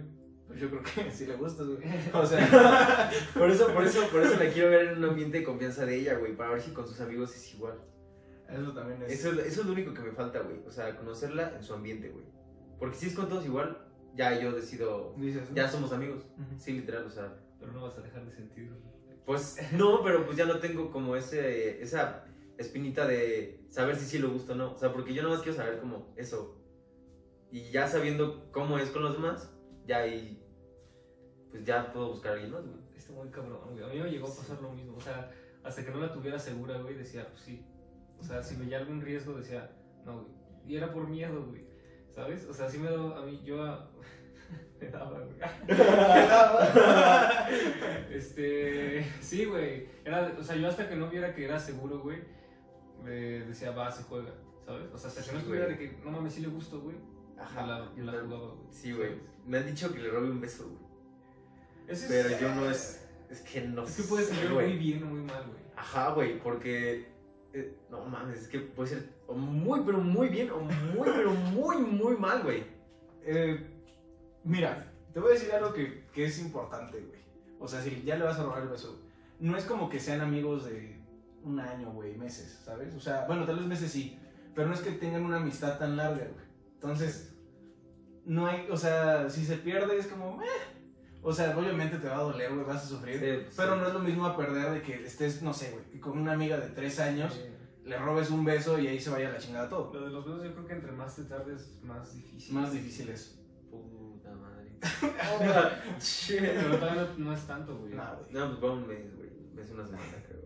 [0.48, 1.78] pues yo creo que sí le gustas, güey.
[2.14, 5.44] O sea, Por eso, por eso, por eso la quiero ver en un ambiente de
[5.44, 6.36] confianza de ella, güey.
[6.36, 7.78] Para ver si con sus amigos es igual.
[8.48, 9.12] eso también es...
[9.12, 10.60] Eso, es- eso es lo único que me falta, güey.
[10.66, 12.24] O sea, conocerla en su ambiente, güey.
[12.78, 13.78] Porque si es con todos igual,
[14.16, 15.14] ya yo decido.
[15.16, 15.54] Dices, ¿no?
[15.54, 16.24] Ya somos amigos.
[16.36, 16.58] Ujú.
[16.58, 17.36] Sí, literal, o sea.
[17.60, 18.72] Pero no vas a dejar de sentir.
[19.24, 22.24] Pues no, pero pues ya no tengo como ese, esa
[22.59, 24.72] espinita de saber si sí lo gusta o no.
[24.74, 26.56] O sea, porque yo nomás quiero saber como eso.
[27.50, 29.52] Y ya sabiendo cómo es con los demás,
[29.87, 30.42] ya ahí.
[31.50, 32.78] Pues ya puedo buscar a alguien más, güey.
[32.96, 33.85] Está muy cabrón, güey.
[33.85, 34.96] A mí me llegó a pasar lo mismo.
[34.96, 35.33] O sea,
[35.64, 37.64] hasta que no la tuviera segura, güey, decía, pues sí.
[38.18, 39.70] O sea, si veía algún riesgo, decía,
[40.04, 40.40] no, güey.
[40.66, 41.64] Y era por miedo, güey.
[42.14, 42.46] ¿Sabes?
[42.46, 43.90] O sea, sí me daba a mí, yo a...
[44.80, 45.36] me daba, güey.
[48.12, 49.86] este, sí, güey.
[50.04, 52.18] Era, o sea, yo hasta que no viera que era seguro, güey,
[53.04, 54.30] me decía, va, se juega,
[54.64, 54.88] ¿sabes?
[54.92, 56.96] O sea, hasta que no estuviera de que, no mames, sí le gusto, güey.
[57.38, 57.62] Ajá.
[57.62, 58.66] me la, me la me- jugaba, güey.
[58.70, 59.10] Sí, güey.
[59.46, 60.78] Me han dicho que le robe un beso, güey.
[61.88, 63.06] Es- Pero yo no es.
[63.30, 65.60] Es que no Es que puede ser muy bien o muy mal, güey.
[65.76, 67.08] Ajá, güey, porque.
[67.52, 71.30] eh, no mames, es que puede ser o muy, pero muy bien, o muy, pero
[71.32, 72.64] muy, muy mal, güey.
[73.24, 73.66] Eh,
[74.44, 77.20] mira, te voy a decir algo que, que es importante, güey.
[77.59, 79.00] O sea, si ya le vas a robar el beso,
[79.38, 81.00] no es como que sean amigos de
[81.42, 82.94] un año, güey, meses, ¿sabes?
[82.94, 84.18] O sea, bueno, tal vez meses sí,
[84.55, 86.44] pero no es que tengan una amistad tan larga, güey.
[86.74, 87.35] Entonces,
[88.24, 90.46] no hay, o sea, si se pierde es como, "Meh".
[91.22, 93.18] O sea, obviamente te va a doler, güey, vas a sufrir.
[93.18, 93.81] Sí, pues, pero sí.
[93.81, 96.33] no es lo mismo a perder de que estés, no sé, güey, que con una
[96.33, 99.68] amiga de tres años Eh, le robes un beso y ahí se vaya la chingada
[99.68, 99.92] todo.
[99.92, 102.55] Lo de los besos yo creo que entre más te tardes, más difícil.
[102.55, 103.39] Más difícil es.
[106.38, 107.94] Pero todavía no, no es tanto, güey.
[107.94, 108.32] No, güey.
[108.32, 109.30] No, pues va un mes, güey.
[109.54, 110.40] Mes, una semana, creo.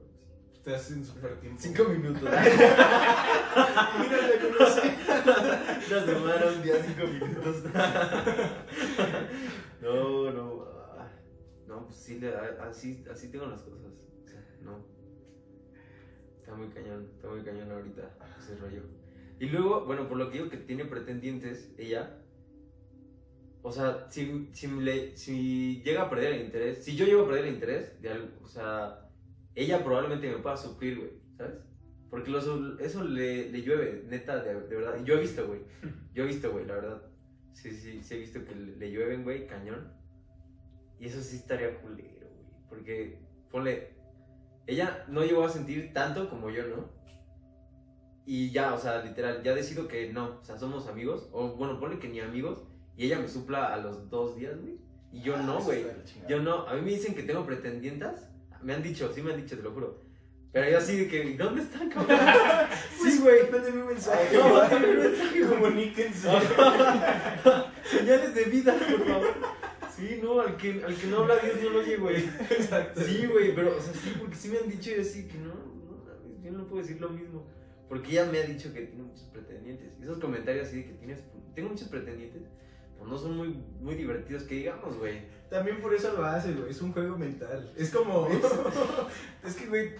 [0.65, 1.61] Te hacen súper tiempo.
[1.61, 2.23] Cinco minutos.
[2.23, 2.43] Mira,
[4.29, 4.89] le conocí.
[5.91, 7.57] Una semana, un día, cinco minutos.
[9.83, 10.65] no, no.
[10.99, 11.09] ah,
[11.69, 13.93] No, pues sí, le- así, así tengo las cosas.
[14.25, 14.85] O sea, no.
[16.41, 18.83] Está muy cañón, está muy cañón ahorita ese rollo.
[19.39, 22.19] Y luego, bueno, por lo que digo que tiene pretendientes, ella.
[23.67, 27.27] O sea, si, si, le- si llega a perder el interés, si yo llego a
[27.27, 29.09] perder el interés de algo, o sea,
[29.55, 31.55] ella probablemente me pueda suplir, güey, ¿sabes?
[32.11, 32.47] Porque los-
[32.79, 35.03] eso le, le llueve, neta, de, de verdad.
[35.03, 35.61] Yo he visto, güey.
[36.13, 37.03] Yo he visto, güey, la verdad.
[37.55, 39.91] Sí, sí, sí he visto que le, le llueven, güey, cañón.
[41.01, 42.47] Y eso sí estaría culero, güey.
[42.69, 43.19] Porque,
[43.51, 43.95] ponle,
[44.67, 46.91] ella no llegó a sentir tanto como yo, ¿no?
[48.27, 51.31] Y ya, o sea, literal, ya decido que no, o sea, somos amigos.
[51.33, 52.63] O bueno, ponle que ni amigos.
[52.97, 54.79] Y ella me supla a los dos días, güey.
[55.13, 55.87] Y yo no, güey.
[56.29, 58.31] Yo no, a mí me dicen que tengo pretendientas.
[58.63, 60.03] Me han dicho, sí me han dicho, te lo juro.
[60.53, 62.17] Pero yo así de que, ¿y ¿dónde están, cabrón?
[63.03, 63.51] sí, güey.
[63.53, 64.37] Mande mi mensaje.
[64.37, 65.41] No, mándame un mensaje.
[65.43, 66.29] Comuníquense.
[67.85, 69.35] Señales de vida, por favor.
[69.97, 72.25] Sí, no, al que, al que no habla Dios no lo oye, güey.
[72.51, 73.01] Exacto.
[73.01, 75.55] Sí, güey, pero, o sea, sí, porque sí me han dicho y así que no,
[75.55, 77.47] no, yo no puedo decir lo mismo.
[77.89, 79.97] Porque ella me ha dicho que tiene muchos pretendientes.
[80.01, 81.21] Y esos comentarios así de que tienes,
[81.55, 82.43] tengo muchos pretendientes,
[83.07, 83.49] no son muy,
[83.81, 85.23] muy divertidos que digamos, güey.
[85.51, 86.71] También por eso lo hace, güey.
[86.71, 87.73] Es un juego mental.
[87.77, 88.29] Es como.
[89.45, 89.93] es que, güey.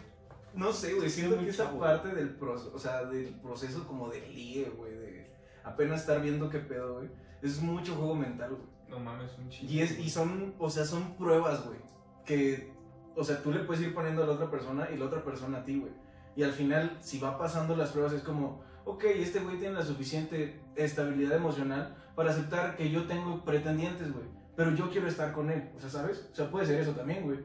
[0.55, 1.11] No sé, güey.
[1.11, 4.93] Siento que esa parte del proceso, o sea, del proceso como de ligue, güey.
[4.93, 5.31] De
[5.65, 7.09] apenas estar viendo qué pedo, güey.
[7.43, 8.75] Es mucho juego mental, güey.
[8.89, 9.73] No mames, un chingo.
[9.73, 11.79] Y, es, y son, o sea, son pruebas, güey.
[12.25, 12.73] Que,
[13.17, 15.59] o sea, tú le puedes ir poniendo a la otra persona y la otra persona
[15.59, 15.93] a ti, güey.
[16.37, 19.85] Y al final, si va pasando las pruebas, es como, ok, este güey tiene la
[19.85, 24.27] suficiente estabilidad emocional para aceptar que yo tengo pretendientes, güey.
[24.57, 26.29] Pero yo quiero estar con él, o sea, ¿sabes?
[26.33, 27.39] O sea, puede ser eso también, güey.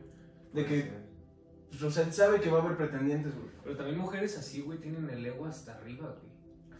[0.53, 0.91] De que,
[1.69, 3.49] pues, o sea, él sabe que va a haber pretendientes, güey.
[3.63, 6.29] Pero también mujeres así, güey, tienen el ego hasta arriba, güey.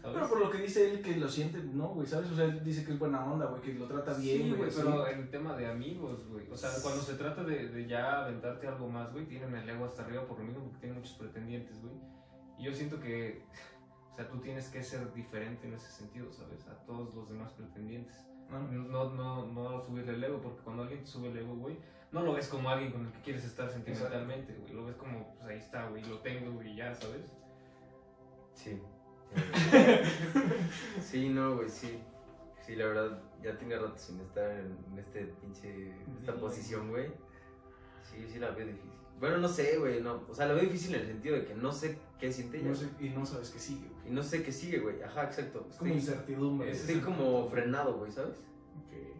[0.00, 0.14] ¿Sabes?
[0.14, 2.30] Pero por lo que dice él que lo siente, no, güey, ¿sabes?
[2.30, 4.70] O sea, él dice que es buena onda, güey, que lo trata bien, Sí, güey.
[4.74, 6.48] pero en el tema de amigos, güey.
[6.50, 9.84] O sea, cuando se trata de, de ya aventarte algo más, güey, tienen el ego
[9.84, 11.92] hasta arriba por lo mismo porque tienen muchos pretendientes, güey.
[12.58, 13.42] Y yo siento que,
[14.12, 16.66] o sea, tú tienes que ser diferente en ese sentido, ¿sabes?
[16.68, 18.26] A todos los demás pretendientes.
[18.50, 18.60] ¿no?
[18.60, 21.78] No, no, no subirle el ego, porque cuando alguien te sube el ego, güey,
[22.10, 24.72] no lo ves como alguien con el que quieres estar sentimentalmente, güey.
[24.72, 27.32] Lo ves como, pues ahí está, güey, lo tengo, güey, ya, ¿sabes?
[28.54, 28.80] Sí.
[31.00, 32.00] sí, no, güey, sí.
[32.66, 36.38] Sí, la verdad, ya tiene rato sin estar en, en este pinche, esta Sí.
[36.40, 37.10] posición, güey.
[38.02, 38.90] Sí, sí la veo difícil.
[39.18, 40.22] Bueno, no sé, güey, no.
[40.28, 42.68] O sea, la veo difícil en el sentido de que no sé qué siente ella.
[42.70, 44.08] No sé- y no sabes qué sigue, güey.
[44.08, 45.02] Y no sé qué sigue, güey.
[45.02, 45.66] Ajá, exacto.
[45.68, 46.70] Es como Estoy, incertidumbre.
[46.70, 48.42] es- estoy como frenado, güey, ¿sabes?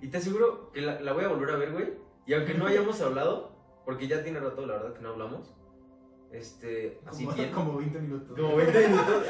[0.00, 1.92] Y te aseguro que la, la voy a volver a ver, güey.
[2.26, 3.52] Y aunque no hayamos hablado,
[3.84, 5.54] porque ya tiene rato, la verdad, que no hablamos.
[6.32, 7.50] Este, así Como, bien.
[7.52, 8.38] como 20 minutos.
[8.38, 9.24] Como 20 minutos.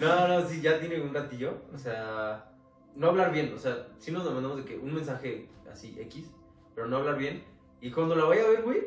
[0.00, 1.62] No, no, sí, ya tiene un ratillo.
[1.74, 2.52] O sea,
[2.94, 3.52] no hablar bien.
[3.54, 6.30] O sea, sí nos mandamos de que un mensaje así X,
[6.74, 7.42] pero no hablar bien.
[7.80, 8.80] Y cuando la vaya a ver, güey,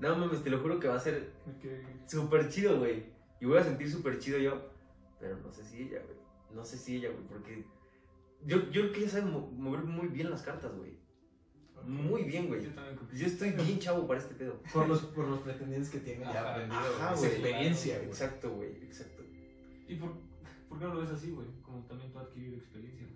[0.00, 2.08] no mames, te lo juro que va a ser Ok.
[2.08, 3.04] súper chido, güey.
[3.40, 4.70] Y voy a sentir súper chido yo.
[5.20, 6.16] Pero no sé si ella, güey.
[6.54, 7.64] No sé si ella, güey, porque
[8.44, 10.96] yo, yo creo que ella sabe mo- mover muy bien las cartas, güey.
[11.84, 12.62] Muy bien, güey.
[12.64, 14.60] Yo también Yo estoy bien chavo para este pedo.
[14.72, 16.80] Por los, por los pretendientes que tiene ya aprendido.
[16.80, 17.30] ajá, esa güey.
[17.32, 18.08] experiencia, güey.
[18.08, 19.22] Exacto, güey, exacto.
[19.86, 20.12] ¿Y por,
[20.68, 21.46] por qué no lo ves así, güey?
[21.62, 23.06] Como también tú has adquirido experiencia.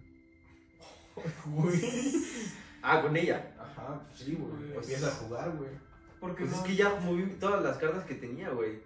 [1.47, 1.81] Güey.
[2.83, 3.55] Ah, con ella.
[3.59, 4.73] Ajá, pues sí, güey.
[4.75, 5.71] Pues- Empieza a jugar, güey.
[6.21, 8.81] Porque Pues es que ya moví todas las cartas que tenía, güey.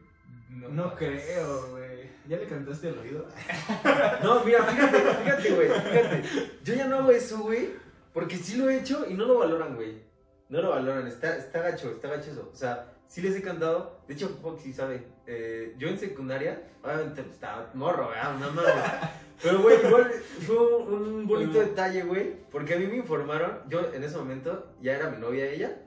[0.51, 2.09] No creo, güey.
[2.29, 3.27] ¿Ya le cantaste al oído?
[4.23, 6.23] No, mira, fíjate, fíjate, güey, fíjate.
[6.65, 7.71] Yo ya no hago eso, güey,
[8.13, 10.03] porque sí lo he hecho y no lo valoran, güey.
[10.49, 12.51] No lo valoran, está, está gacho, está gacho eso.
[12.53, 14.01] O sea, sí les he cantado.
[14.07, 15.07] De hecho, Foxy sabe.
[15.27, 18.37] eh, yo en secundaria, obviamente pues, estaba morro, ¿verdad?
[18.37, 18.73] Una madre.
[19.43, 20.11] Pero, güey, igual
[20.47, 24.95] fue un, bonito detalle, güey, porque a mí me informaron, yo en ese momento ya
[24.95, 25.83] era mi novia ella.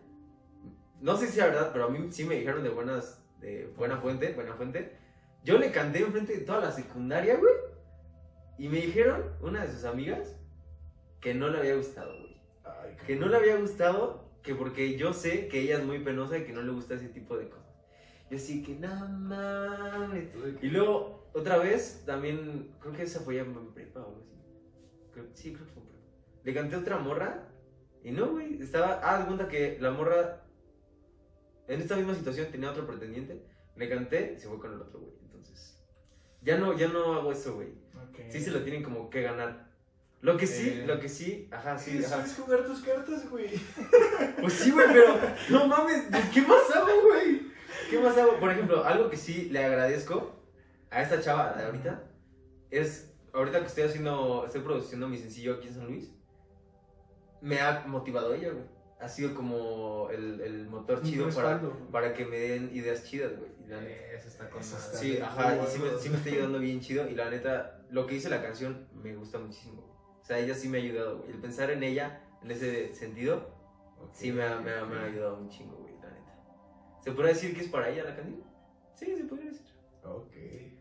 [1.02, 3.98] No sé si es verdad, pero a mí sí me dijeron de buenas, de buena
[3.98, 4.98] fuente, buena fuente.
[5.44, 7.54] Yo le canté enfrente de toda la secundaria, güey.
[8.58, 10.36] Y me dijeron, una de sus amigas,
[11.22, 12.38] que no le había gustado, güey.
[13.08, 16.44] Que no le había gustado, que porque yo sé que ella es muy penosa y
[16.46, 17.66] que no le gusta ese tipo de cosas.
[18.30, 20.30] Yo así que, no mames.
[20.62, 24.36] Y luego, otra vez, también, creo que esa fue ya en prepa o algo así.
[25.12, 26.06] Creo- sí, creo que fue en prepa.
[26.44, 27.50] Le canté a otra morra
[28.04, 28.62] y no, güey.
[28.62, 30.46] Estaba, ah, de cuenta que la morra,
[31.68, 33.44] en esta misma situación, tenía otro pretendiente.
[33.76, 35.14] Le canté y se fue con el otro, güey.
[35.24, 35.84] Entonces,
[36.42, 37.70] ya no, ya no hago eso, güey.
[38.32, 39.69] Sí se lo tienen como que ganar.
[40.22, 40.84] Lo que sí, Eh.
[40.86, 42.26] lo que sí, ajá, sí, ajá.
[42.26, 43.50] es jugar tus cartas, güey.
[44.42, 45.16] Pues sí, güey, pero
[45.50, 46.04] no mames,
[46.34, 47.42] ¿qué más hago, güey?
[47.90, 48.38] ¿Qué más hago?
[48.40, 50.36] Por ejemplo, algo que sí le agradezco
[50.92, 52.04] a esta chava, de ahorita,
[52.70, 56.12] es ahorita que estoy haciendo, estoy produciendo mi sencillo aquí en San Luis,
[57.42, 58.66] me ha motivado ella, güey.
[59.00, 63.50] Ha sido como el, el motor chido para, para que me den ideas chidas, güey.
[64.14, 65.70] Eso está está Sí, ajá, y güey.
[65.72, 67.08] sí me, sí me está ayudando bien chido.
[67.10, 69.89] Y la neta, lo que dice la canción me gusta muchísimo.
[70.30, 71.32] O sea, ella sí me ha ayudado, güey.
[71.32, 73.50] El pensar en ella, en ese sentido,
[74.14, 76.38] sí me ha, me ha- me ha ayudado un chingo, güey, la neta.
[77.04, 78.44] ¿Se puede decir que es para ella la canción?
[78.94, 79.66] Sí, se puede decir.
[80.04, 80.32] Ok.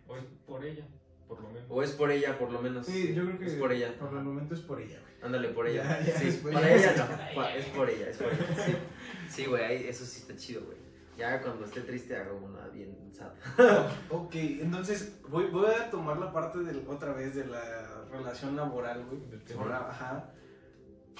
[0.06, 0.86] O es por ella,
[1.26, 1.66] por lo menos.
[1.70, 2.84] O es por ella, por lo menos.
[2.84, 3.98] Sí, yo creo que Es por ella.
[3.98, 5.14] Por el momento es por ella, güey.
[5.22, 5.98] Ándale, por ella.
[6.00, 6.94] Ya, ya, sí, para ella
[7.34, 7.48] no.
[7.48, 8.46] Es por ella, es por ella.
[8.66, 8.76] Sí,
[9.30, 10.76] sí, güey, ahí- eso sí está chido, güey.
[11.18, 13.32] Ya cuando esté triste hago una bien sad.
[14.10, 19.04] Ok, entonces voy, voy a tomar la parte del, otra vez de la relación laboral,
[19.06, 19.20] güey.
[19.28, 19.62] Del tema.
[19.62, 20.32] Ahora, Ajá.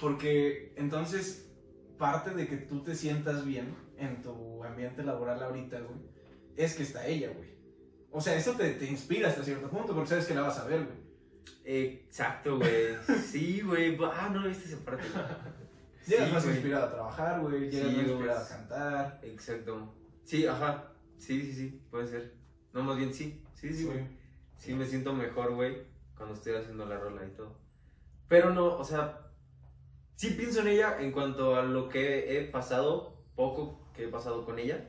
[0.00, 1.50] Porque entonces
[1.98, 5.98] parte de que tú te sientas bien en tu ambiente laboral ahorita, güey,
[6.56, 7.48] es que está ella, güey.
[8.12, 10.66] o sea, eso te, te inspira hasta cierto punto porque sabes que la vas a
[10.66, 11.08] ver, güey.
[11.64, 12.96] Exacto, güey.
[13.26, 13.98] Sí, güey.
[14.00, 15.02] Ah, no viste esa parte.
[16.08, 16.54] Llegas Sí, más güey.
[16.56, 17.70] inspirado a trabajar, güey.
[17.70, 19.20] Llegas Sí, más inspirado a cantar.
[19.22, 19.94] Exacto.
[20.24, 20.92] Sí, ajá.
[21.18, 21.82] Sí, sí, sí.
[21.90, 22.34] Puede ser.
[22.72, 23.42] No, más bien sí.
[23.54, 24.06] Sí, sí, güey.
[24.56, 25.82] Sí, me siento mejor, güey,
[26.16, 27.56] cuando estoy haciendo la rola y todo.
[28.28, 29.20] Pero no, o sea,
[30.16, 34.44] sí pienso en ella en cuanto a lo que he pasado, poco que he pasado
[34.44, 34.84] con ella.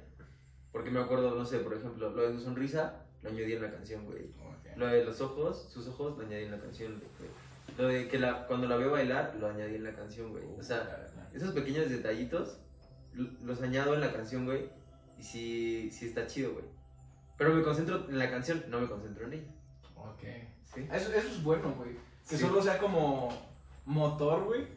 [0.72, 3.72] Porque me acuerdo, no sé, por ejemplo, lo de su sonrisa, lo añadí en la
[3.72, 4.26] canción, güey.
[4.40, 4.76] Ok.
[4.78, 7.30] Lo de los ojos, sus ojos, lo añadí en la canción, güey.
[7.78, 10.44] Lo de que la, cuando la veo bailar, lo añadí en la canción, güey.
[10.60, 12.58] O sea, esos pequeños detallitos
[13.14, 14.70] los añado en la canción, güey.
[15.18, 16.66] Y sí, sí está chido, güey.
[17.38, 19.48] Pero me concentro en la canción, no me concentro en ella.
[19.96, 20.24] Ok.
[20.74, 20.88] ¿Sí?
[20.92, 21.94] Eso, eso es bueno, güey.
[22.28, 22.44] Que Sí.
[22.44, 23.30] solo sea como
[23.86, 24.68] motor, güey,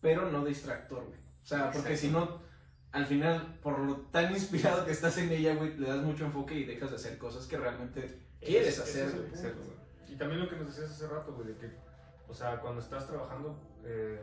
[0.00, 1.18] pero no distractor, güey.
[1.42, 2.40] O sea, porque si no,
[2.92, 6.54] al final, por lo tan inspirado que estás en ella, güey, le das mucho enfoque
[6.54, 9.28] y dejas de hacer cosas que realmente quieres hacer, es güey.
[9.28, 9.58] Exacto.
[9.64, 10.12] güey.
[10.14, 11.70] Y también lo que nos decías hace rato, güey, de que,
[12.28, 14.20] o sea, cuando estás trabajando, eh,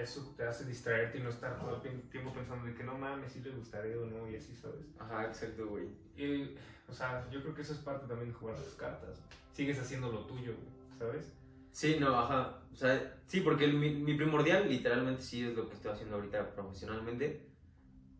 [0.00, 3.32] eso te hace distraerte y no estar todo el tiempo pensando de que no mames,
[3.32, 4.86] si le gustaría o no, y así, ¿sabes?
[4.98, 5.88] Ajá, exacto, güey.
[6.16, 6.56] Y,
[6.88, 9.20] o sea, yo creo que eso es parte también de jugar las cartas.
[9.52, 11.32] Sigues haciendo lo tuyo, güey, ¿sabes?
[11.72, 12.60] Sí, no, ajá.
[12.72, 16.16] O sea, sí, porque el- mi, mi primordial literalmente sí es lo que estoy haciendo
[16.16, 17.46] ahorita profesionalmente.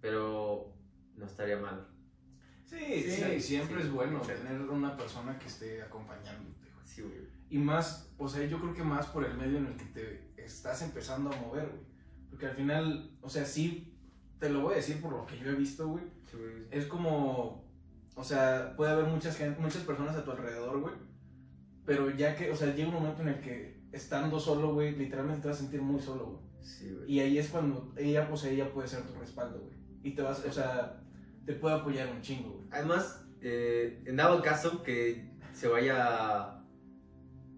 [0.01, 0.73] Pero
[1.17, 1.87] no estaría mal.
[2.65, 3.89] Sí, sí, Sí, siempre sí.
[3.89, 4.33] es bueno Sí.
[4.33, 6.87] tener una persona que esté acompañándote, güey.
[6.87, 7.27] Sí, güey.
[7.51, 10.28] Y más, o sea, yo creo que más por el medio en el que te
[10.49, 11.83] estás empezando a mover, güey.
[12.31, 13.95] Porque al final, o sea, sí,
[14.39, 16.05] te lo voy a decir por lo que yo he visto, güey.
[16.31, 16.67] Sí, güey.
[16.71, 17.65] Es como,
[18.15, 20.95] o sea, puede haber muchas, muchas personas a tu alrededor, güey.
[21.85, 25.43] Pero ya que, o sea, llega un momento en el que estando solo, güey, literalmente
[25.43, 26.43] te vas a sentir muy solo, güey.
[26.61, 27.13] Sí, güey.
[27.13, 29.77] Y ahí es cuando ella, o sea, ella puede ser tu respaldo, güey.
[30.03, 31.03] Y te vas, o sea,
[31.47, 32.69] te puede apoyar un chingo, güey.
[32.71, 36.58] Además, eh, en dado caso que se vaya.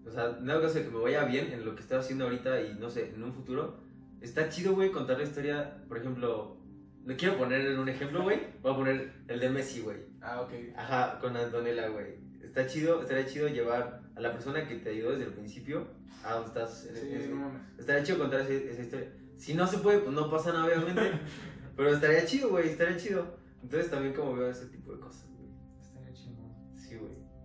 [0.05, 2.25] O sea, en dado caso de que me vaya bien en lo que estoy haciendo
[2.25, 3.77] ahorita y no sé, en un futuro,
[4.19, 5.83] está chido, güey, contar la historia.
[5.87, 6.57] Por ejemplo,
[7.05, 8.39] le quiero poner en un ejemplo, güey.
[8.61, 9.97] Voy a poner el de Messi, güey.
[10.21, 10.51] Ah, ok.
[10.75, 12.15] Ajá, con Antonella, güey.
[12.41, 15.87] Está chido, estaría chido llevar a la persona que te ayudó desde el principio
[16.23, 16.85] a donde estás.
[16.87, 17.51] en- Sí, no.
[17.77, 19.13] Estaría chido contar ese- esa historia.
[19.37, 21.01] Si no se puede, pues no pasa nada, obviamente.
[21.77, 23.37] pero estaría chido, güey, estaría chido.
[23.63, 25.27] Entonces también como veo ese tipo de cosas,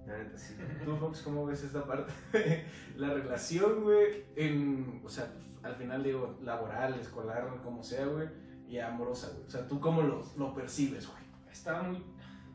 [0.07, 0.55] La neta, sí.
[0.85, 2.13] ¿Tú, Fox, cómo ves esta parte
[2.97, 4.25] la relación, güey?
[4.37, 8.29] En, o sea, al final digo, laboral, escolar, como sea, güey,
[8.69, 9.47] y amorosa, güey.
[9.47, 11.23] O sea, ¿tú cómo lo, lo percibes, güey?
[11.51, 12.05] Está muy...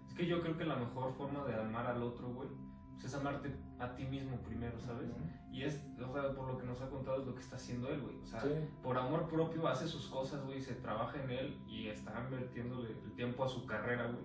[0.08, 2.50] Es que yo creo que la mejor forma de amar al otro, güey,
[2.94, 5.10] pues es amarte a ti mismo primero, ¿sabes?
[5.52, 7.90] Y es, o sea, por lo que nos ha contado es lo que está haciendo
[7.90, 8.16] él, güey.
[8.22, 8.44] O sea,
[8.84, 13.14] por amor propio hace sus cosas, güey, se trabaja en él y está invirtiéndole el
[13.16, 14.24] tiempo a su carrera, güey.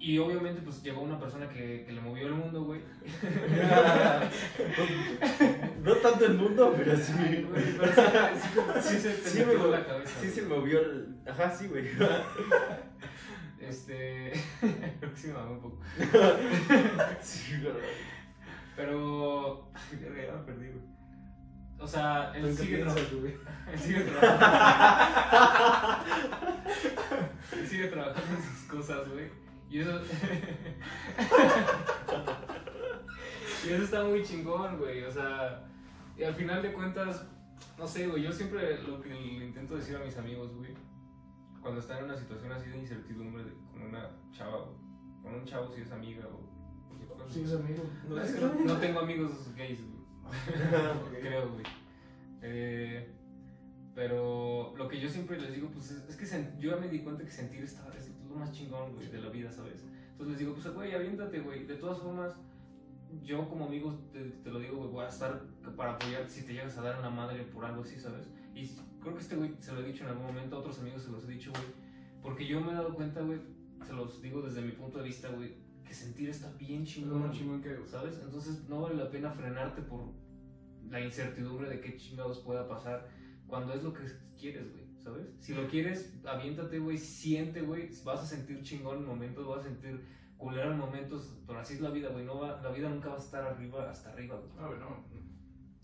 [0.00, 2.80] Y obviamente, pues llegó una persona que, que le movió el mundo, güey.
[5.82, 7.12] no tanto el mundo, pero sí.
[7.12, 7.44] Güey,
[7.78, 8.00] pero sí,
[8.40, 10.12] sí, como- sí se Sí, me- en la cabeza.
[10.20, 10.30] Sí güey.
[10.30, 11.16] se movió el...
[11.28, 11.88] Ajá, sí, güey.
[13.60, 14.34] Este.
[15.14, 15.80] sí me un poco.
[17.20, 17.74] sí, güey.
[18.76, 19.68] Pero.
[20.00, 20.84] Ya me perdí, güey.
[21.80, 23.34] O sea, él ¿Tú qué sigue, trabajando güey?
[23.72, 26.04] él sigue trabajando.
[27.52, 29.47] él sigue trabajando en sus cosas, güey.
[29.70, 30.00] Y eso.
[33.66, 35.04] y eso está muy chingón, güey.
[35.04, 35.64] O sea,
[36.16, 37.26] y al final de cuentas,
[37.78, 38.22] no sé, güey.
[38.22, 40.74] Yo siempre lo que le intento decir a mis amigos, güey,
[41.60, 44.76] cuando están en una situación así de incertidumbre de- con una chava, güey,
[45.22, 46.48] con un chavo si es amiga o.
[47.28, 47.84] Sí, es amigo.
[48.08, 49.98] No, es que no, no tengo amigos gays, güey.
[51.20, 51.64] Creo, güey.
[52.42, 53.14] Eh,
[53.94, 56.24] pero lo que yo siempre les digo, pues es, es que
[56.60, 59.50] yo ya me di cuenta que sentir está, es más chingón, güey, de la vida,
[59.50, 59.84] ¿sabes?
[60.12, 61.64] Entonces les digo, pues, güey, aviéntate, güey.
[61.64, 62.36] De todas formas,
[63.22, 65.42] yo como amigo te, te lo digo, güey, voy a estar
[65.76, 68.28] para apoyar si te llegas a dar una madre por algo así, ¿sabes?
[68.54, 68.66] Y
[69.00, 71.10] creo que este güey se lo he dicho en algún momento, a otros amigos se
[71.10, 71.88] los he dicho, güey.
[72.22, 73.38] Porque yo me he dado cuenta, güey,
[73.86, 77.22] se los digo desde mi punto de vista, güey, que sentir está bien chingón.
[77.22, 77.76] No, chingón que.
[77.86, 78.20] ¿sabes?
[78.22, 80.12] Entonces no vale la pena frenarte por
[80.90, 83.08] la incertidumbre de qué chingados pueda pasar
[83.46, 84.04] cuando es lo que
[84.38, 85.26] quieres, güey, ¿sabes?
[85.40, 89.68] Si lo quieres, aviéntate, güey, siente, güey, vas a sentir chingón en momentos, vas a
[89.68, 90.04] sentir
[90.36, 93.16] culero en momentos, pero así es la vida, güey, no va, la vida nunca va
[93.16, 94.50] a estar arriba, hasta arriba, güey.
[94.56, 95.04] No, güey, no.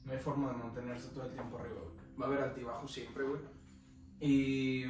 [0.04, 1.94] No hay forma de mantenerse todo el tiempo arriba, güey.
[2.20, 3.40] Va a haber altibajos siempre, güey.
[4.20, 4.84] Y.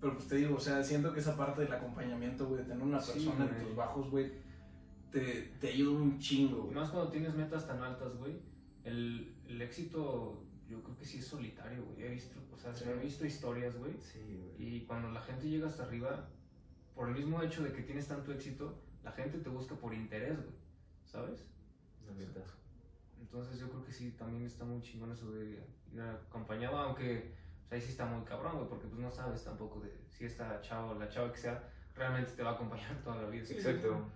[0.00, 2.82] Pero pues te digo, o sea, siento que esa parte del acompañamiento, güey, de tener
[2.82, 3.66] una Sí, persona en güey.
[3.66, 4.32] tus bajos, güey,
[5.12, 6.74] te, te ayuda un chingo, güey.
[6.74, 8.40] más cuando tienes metas tan altas, güey,
[8.84, 12.84] el, el éxito yo creo que sí es solitario, güey, he visto, o sea, Sí.
[12.88, 14.76] he visto historias, güey, Sí, güey.
[14.76, 16.28] Y cuando la gente llega hasta arriba,
[16.94, 20.36] por el mismo hecho de que tienes tanto éxito, la gente te busca por interés,
[20.36, 20.56] güey,
[21.04, 21.44] ¿sabes?
[22.06, 22.40] La neta.
[23.20, 25.62] Entonces yo creo que sí, también está muy chingón eso de
[25.92, 27.32] ir acompañado, aunque
[27.68, 30.60] pues, ahí sí está muy cabrón, güey, porque pues no sabes tampoco de si esta
[30.60, 33.42] chava o la chava que sea realmente te va a acompañar toda la vida.
[33.42, 34.06] Exacto.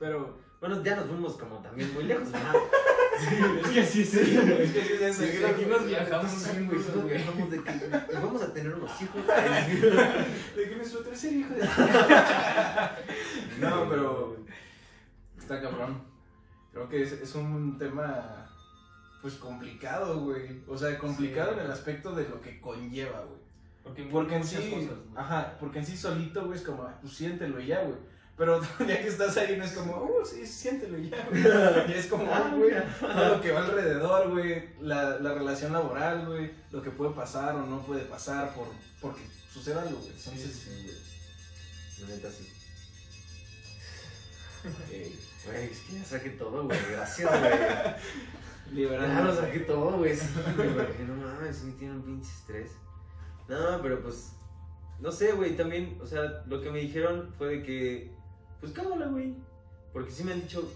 [0.00, 2.54] Pero, Bueno, ya nos fuimos como también muy lejos, ¿verdad?
[3.62, 7.08] es que sí, sí, es que sí, es Sí, aquí nos viajamos bien, güey, güey.
[7.16, 9.22] viajamos de que y vamos a tener unos hijos.
[10.56, 11.60] De que nuestro tercer hijo de...
[13.60, 14.36] No, pero
[15.38, 16.02] está cabrón.
[16.72, 18.48] Creo que es, es un tema,
[19.22, 20.62] pues, complicado, güey.
[20.68, 21.58] O sea, complicado Sí.
[21.60, 23.40] en el aspecto de lo que conlleva, güey.
[23.82, 24.88] Porque, Porque en sí, cosas, güey.
[25.16, 27.96] ajá, porque en sí solito, güey, es como, pues siéntelo y ya, güey.
[28.40, 31.42] Pero ya que estás ahí, no es como, uh, sí, siéntelo y ya, güey.
[31.90, 36.26] Y es como, ah, güey, todo lo que va alrededor, güey, la, la relación laboral,
[36.26, 38.68] güey, lo que puede pasar o no puede pasar por,
[39.02, 39.20] porque
[39.52, 40.12] suceda algo, güey.
[40.16, 40.96] Entonces, Sí, güey.
[42.08, 42.48] La neta sí.
[45.44, 46.78] Güey, es que ya saqué todo, güey.
[46.92, 47.52] Gracias, güey.
[48.72, 49.16] liberando.
[49.16, 50.16] Ya lo saqué todo, güey.
[50.16, 50.26] Sí,
[50.56, 52.70] güey, porque no mames, sí tiene un pinche estrés.
[53.48, 54.32] No, pero pues.
[54.98, 55.56] No sé, güey.
[55.56, 58.19] También, o sea, lo que me dijeron fue de que.
[58.60, 59.34] Pues cámara, güey.
[59.92, 60.70] Porque sí me han dicho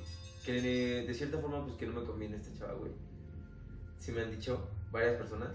[0.45, 2.93] que de, de cierta forma, pues que no me conviene esta chava, güey.
[3.99, 5.51] Sí me han dicho varias personas.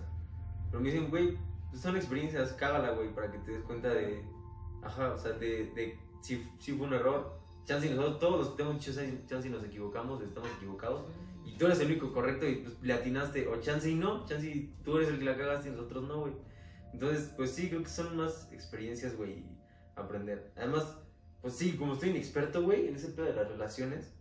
[0.70, 1.38] Pero me dicen, güey,
[1.70, 4.24] pues son experiencias, cágala, güey, para que te des cuenta de.
[4.82, 7.40] Ajá, o sea, de, de si, si fue un error.
[7.66, 11.04] Chance y nosotros, todos los que tenemos dicho chance y nos equivocamos, estamos equivocados.
[11.46, 13.48] Y tú eres el único correcto y pues le atinaste.
[13.48, 16.22] O chance y no, chance y tú eres el que la cagaste y nosotros no,
[16.22, 16.34] güey.
[16.94, 19.44] Entonces, pues sí, creo que son más experiencias, güey,
[19.96, 20.52] aprender.
[20.56, 20.98] Además,
[21.42, 24.12] pues sí, como estoy inexperto, güey, en ese pedo de las relaciones,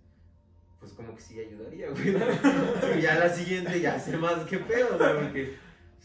[0.81, 2.15] pues como que sí ayudaría, güey.
[2.95, 5.57] Sí, ya la siguiente ya sé más qué pedo, güey, porque...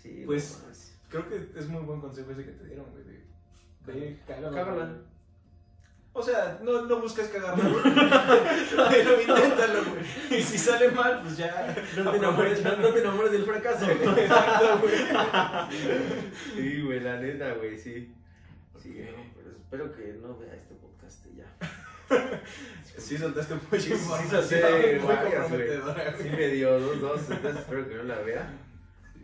[0.01, 0.59] Sí, Pues.
[1.09, 3.03] Creo que es muy buen consejo ese que te dieron, güey.
[3.85, 4.97] De, cágala.
[6.15, 7.83] O sea, no, no busques cagarla, güey.
[8.91, 10.39] Pero inténtalo, güey.
[10.39, 11.75] Y si sale mal, pues ya.
[11.97, 13.89] No te enamores, no, no te enamores del fracaso.
[13.91, 14.95] Exacto, güey.
[16.55, 18.13] Sí, güey, la neta, güey, sí.
[18.81, 20.92] Sí, no, pero espero que no vea este podcast
[21.33, 21.55] y ya.
[22.97, 24.41] Sí, soltaste mucha Sí, sí, sí, información.
[24.43, 28.53] solté muy varias, Sí me dio dos, dos, entonces espero que no la vea.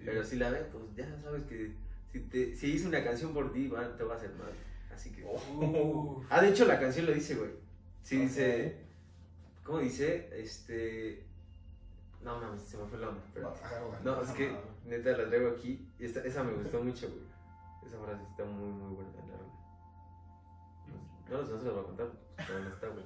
[0.04, 1.72] Pero si la ve, pues ya sabes que
[2.12, 4.52] si, te, si hice una canción por ti, va, te va a hacer mal.
[4.94, 5.24] Así que...
[5.24, 7.52] Uh, Ah, de hecho la canción lo dice, güey.
[8.02, 8.22] Sí, Ok.
[8.24, 8.76] dice...
[9.64, 10.30] ¿Cómo dice?
[10.34, 11.24] Este...
[12.24, 13.22] No, no, se me fue la onda.
[13.24, 13.60] espérate.
[14.04, 14.52] No, es que
[14.86, 15.88] neta la traigo aquí.
[16.00, 17.22] Esta, esa me gustó mucho, güey.
[17.86, 19.12] Esa frase está muy, muy buena.
[19.12, 19.40] La.
[21.30, 22.08] No, no, no se la voy a contar,
[22.38, 23.06] pero no está, güey.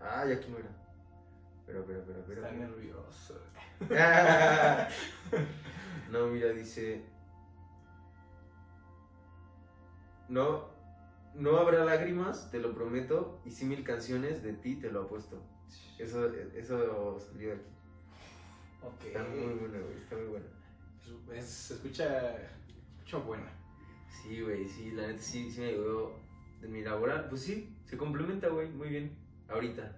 [0.00, 0.68] Ah, ya aquí no era.
[1.66, 2.42] Pero, pero, pero, pero.
[2.44, 2.68] Está pero.
[2.68, 3.40] nervioso.
[6.10, 7.04] no, mira, dice.
[10.28, 10.70] No,
[11.34, 15.42] no habrá lágrimas, te lo prometo, y sí mil canciones de ti te lo apuesto.
[15.98, 17.64] Eso, eso salió de aquí.
[18.82, 19.04] Ok.
[19.06, 20.46] Está muy buena, güey, está muy buena.
[21.26, 22.36] Pues, es- se escucha,
[22.98, 23.50] escucha buena.
[24.10, 26.12] Sí, güey, sí, la neta sí, sí me ayudó
[26.62, 27.28] de mi laboral.
[27.28, 29.18] Pues sí, se complementa, güey, muy bien.
[29.48, 29.94] Ahorita.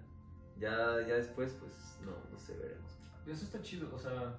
[0.57, 2.91] Ya, ya después, pues no, no sé, veremos.
[3.25, 4.37] Eso está chido, o sea,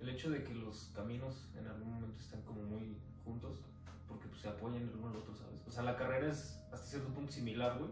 [0.00, 3.64] el hecho de que los caminos en algún momento están como muy juntos,
[4.08, 5.60] porque pues, se apoyan el uno al otro, ¿sabes?
[5.66, 7.90] O sea, la carrera es hasta cierto punto similar, güey.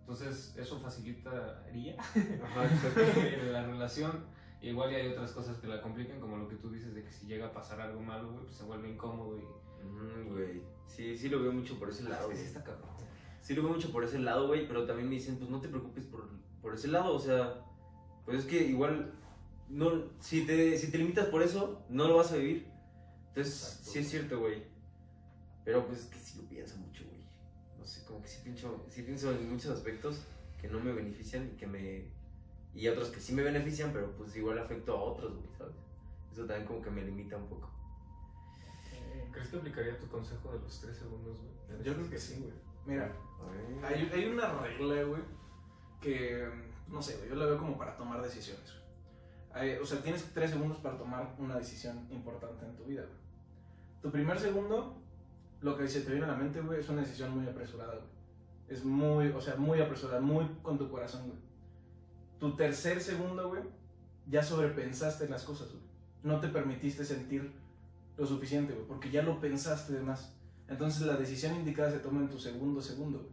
[0.00, 1.96] Entonces, eso facilitaría
[3.52, 4.24] la relación.
[4.60, 7.12] Igual y hay otras cosas que la complican, como lo que tú dices de que
[7.12, 10.28] si llega a pasar algo malo, güey, pues se vuelve incómodo y...
[10.28, 10.62] Güey.
[10.86, 12.90] Sí, sí lo veo mucho por ese lado, Es que sí está cabrón.
[13.42, 15.68] Sí lo veo mucho por ese lado, güey, pero también me dicen, pues no te
[15.68, 16.28] preocupes por,
[16.62, 17.64] por ese lado, o sea,
[18.24, 19.12] pues es que igual,
[19.68, 22.68] no, si, te, si te limitas por eso, no lo vas a vivir.
[23.28, 23.90] Entonces, Exacto.
[23.90, 24.62] sí es cierto, güey.
[25.64, 27.22] Pero pues es que sí lo pienso mucho, güey.
[27.78, 30.22] No sé, como que sí pienso, sí pienso en muchos aspectos
[30.60, 32.04] que no me benefician y que me...
[32.74, 35.74] Y otros que sí me benefician, pero pues igual afecto a otros, güey, ¿sabes?
[36.32, 37.70] Eso también como que me limita un poco.
[39.32, 41.82] ¿Crees que aplicaría tu consejo de los tres segundos, güey?
[41.82, 42.52] Yo creo que sí, güey.
[42.84, 43.12] Mira,
[43.82, 43.94] Ay.
[43.94, 45.22] hay, hay una regla, güey,
[46.00, 46.48] que,
[46.88, 48.64] no sé, güey, yo la veo como para tomar decisiones.
[48.72, 48.82] güey.
[49.54, 53.16] Hay- o sea, tienes tres segundos para tomar una decisión importante en tu vida, güey.
[54.02, 54.96] Tu primer segundo,
[55.60, 58.10] lo que se te viene a la mente, güey, es una decisión muy apresurada, güey.
[58.68, 61.38] Es muy, o sea, muy apresurada, muy con tu corazón, güey.
[62.40, 63.62] Tu tercer segundo, güey,
[64.26, 65.82] ya sobrepensaste las cosas, güey.
[66.24, 67.52] No te permitiste sentir
[68.22, 70.32] lo suficiente, güey, porque ya lo pensaste de más.
[70.68, 73.32] Entonces la decisión indicada se toma en tu segundo segundo, güey.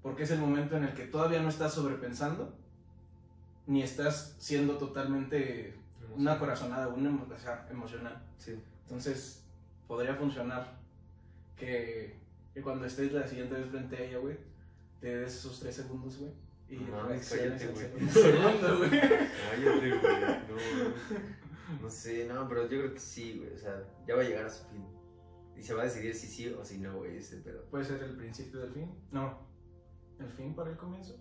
[0.00, 2.54] Porque es el momento en el que todavía no estás sobrepensando,
[3.66, 5.74] ni estás siendo totalmente
[6.16, 8.22] una corazonada, una emo- o sea, emocional.
[8.38, 8.54] Sí.
[8.84, 9.42] Entonces,
[9.88, 10.78] podría funcionar
[11.56, 12.16] que,
[12.54, 14.36] que cuando estés la siguiente vez frente a ella, güey,
[15.00, 16.30] te des esos tres segundos, güey.
[16.70, 17.18] Y No, güey.
[18.78, 19.90] güey.
[19.90, 21.49] No,
[21.80, 23.52] no sé, no, pero yo creo que sí, güey.
[23.54, 24.84] O sea, ya va a llegar a su fin.
[25.56, 27.64] Y se va a decidir si sí o si no, güey, ese pedo.
[27.70, 28.90] Puede ser el principio del fin.
[29.10, 29.38] No.
[30.18, 31.16] ¿El fin para el comienzo?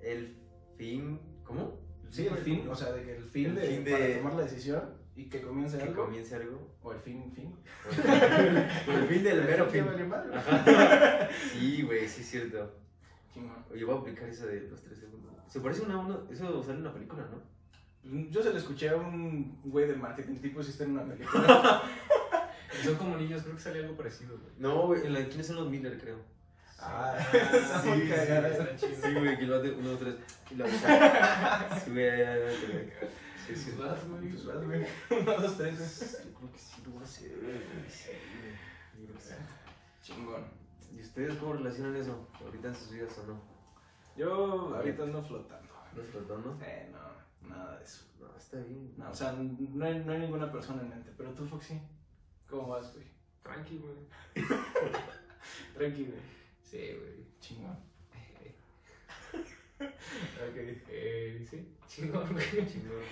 [0.00, 0.36] El
[0.76, 1.18] fin.
[1.44, 1.78] ¿Cómo?
[2.10, 4.34] Sí, el fin, o sea, de que el fin, El de, fin de- para tomar
[4.34, 4.82] la decisión
[5.16, 6.04] y que comience Que algo.
[6.04, 6.76] comience algo.
[6.82, 7.54] O el fin, fin.
[8.88, 9.92] O el fin del mero que fin.
[11.52, 12.70] Sí, güey, sí es cierto.
[13.72, 15.32] Oye, voy a aplicar eso de los tres segundos.
[15.48, 17.42] Se parece a una, uno, eso sale en una película, ¿no?
[18.04, 21.82] Yo se lo escuché a un güey de marketing tipo si está en una película.
[22.82, 24.52] Son como niños, creo que sale algo parecido, güey.
[24.58, 26.18] No, güey, en la de quiénes son los Miller, creo.
[26.78, 27.16] Ah,
[27.82, 28.48] sí, muy sí, cagada.
[28.48, 28.96] está chido.
[29.00, 30.14] Sí, güey, que lo hace uno, dos, tres.
[30.50, 30.76] Y lo hace.
[31.84, 33.08] Sí, güey, ya, ya, ya, ya.
[33.46, 33.72] Sí, sí.
[33.76, 34.28] Pues vas, güey.
[34.28, 34.86] Pues vas, güey.
[35.22, 36.24] Uno, dos, tres.
[36.24, 37.60] Yo creo que sí lo voy a hacer, güey.
[37.88, 38.52] Sí, güey.
[38.98, 39.34] Yo creo que sí.
[40.02, 40.44] Chingón.
[40.92, 42.28] ¿Y ustedes cómo relacionan eso?
[42.44, 43.40] ¿Ahorita en sus vidas o no?
[44.16, 45.72] Yo ahorita ando flotando.
[45.94, 46.58] ¿No es flotando?
[46.62, 46.98] Eh, no,
[47.48, 48.04] nada de eso.
[48.20, 48.94] No, está bien.
[48.96, 51.12] No, o sea, no hay, no hay ninguna persona en mente.
[51.16, 51.80] Pero tú, Foxy,
[52.48, 53.06] ¿cómo vas, güey?
[53.42, 53.94] Tranqui, güey.
[55.74, 56.20] Tranqui, güey.
[56.62, 57.24] Sí, güey.
[57.40, 57.76] Chingón.
[59.80, 60.56] Ok.
[60.56, 62.44] Eh, sí, chingón, güey.
[62.72, 63.02] Chingón.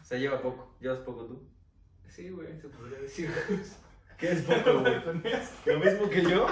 [0.00, 0.74] O sea, lleva poco.
[0.80, 1.42] ¿Llevas poco tú?
[2.08, 3.30] Sí, güey, se podría decir.
[4.18, 4.94] ¿Qué es poco, güey?
[5.66, 6.46] ¿Lo mismo que yo?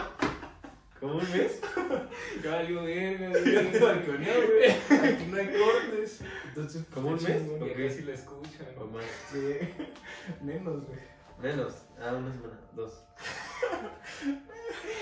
[1.00, 1.60] ¿Cómo un mes?
[2.44, 3.80] Ya valió verga, Bien güey.
[3.80, 4.70] balconeado, güey.
[5.12, 6.20] Aquí no hay cortes.
[6.48, 7.24] Entonces, ¿Como un mes?
[7.24, 7.58] chingón.
[7.60, 7.78] Y Ok.
[7.78, 8.66] acá sí la escuchan.
[8.78, 9.04] ¿O más?
[9.32, 9.58] Sí.
[10.42, 10.98] Menos, güey.
[11.40, 11.74] Menos.
[11.98, 12.60] Ah, una semana.
[12.74, 13.02] Dos.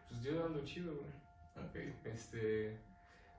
[0.08, 1.10] Pues yo ando chido, güey.
[1.66, 1.94] Ok.
[2.04, 2.78] Este.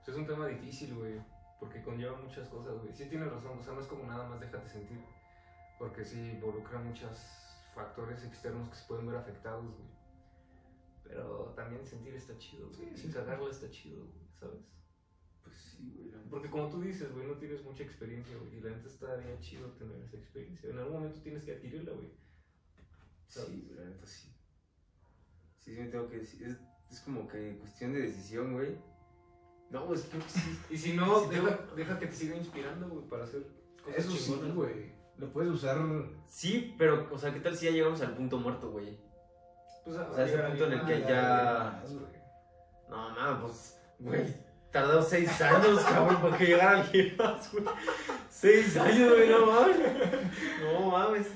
[0.06, 1.14] Pues es un tema difícil, güey.
[1.62, 2.92] Porque conlleva muchas cosas, güey.
[2.92, 5.00] Sí tienes razón, o sea, no es como nada más déjate sentir.
[5.78, 7.20] Porque sí involucra muchos
[7.76, 9.90] factores externos que se pueden ver afectados, güey.
[11.04, 12.90] Pero también sentir está chido, güey.
[12.96, 14.64] Sí, sí, cagarla está chido, güey, ¿sabes?
[15.44, 16.30] Pues sí, güey.
[16.32, 18.58] Porque como tú dices, güey, no tienes mucha experiencia, güey.
[18.58, 20.68] Y la neta está bien chido tener esa experiencia.
[20.68, 22.12] En algún momento tienes que adquirirla, güey.
[23.28, 24.34] Sí, güey, la neta sí.
[25.60, 26.42] Sí, sí me tengo que decir.
[26.42, 26.58] Es,
[26.90, 28.76] es como que cuestión de decisión, güey.
[29.72, 30.60] No, pues creo que sí.
[30.70, 33.42] Y si no, Sí, deja, deja que te siga inspirando, güey, para hacer
[33.84, 34.56] cosas Eso sí, chingonas.
[34.56, 34.92] güey.
[35.18, 35.78] Lo puedes usar.
[36.28, 39.00] Sí, pero, o sea, ¿qué tal si ya llegamos al punto muerto, güey?
[39.86, 41.84] Pues, O sea, ese punto en el que ya-.
[42.90, 44.52] No, no, pues, güey.
[44.72, 47.66] Tardó seis años, cabrón, para que llegara alguien más, güey.
[48.30, 49.78] Seis años, güey, no mames.
[50.64, 51.28] No mames.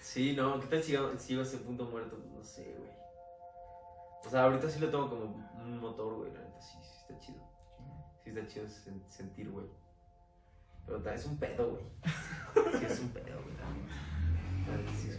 [0.00, 2.18] Sí, no, ¿qué tal si llego, si a ese punto muerto?
[2.34, 2.90] No sé, güey.
[4.26, 5.24] O sea, ahorita sí lo tengo como
[5.62, 7.49] un motor, güey, la neta, sí, sí está chido.
[8.24, 9.66] Sí está chido sen- sentir, güey.
[10.86, 11.84] Pero es un pedo, güey.
[12.78, 13.56] Sí es un pedo, güey.
[14.96, 15.10] sí.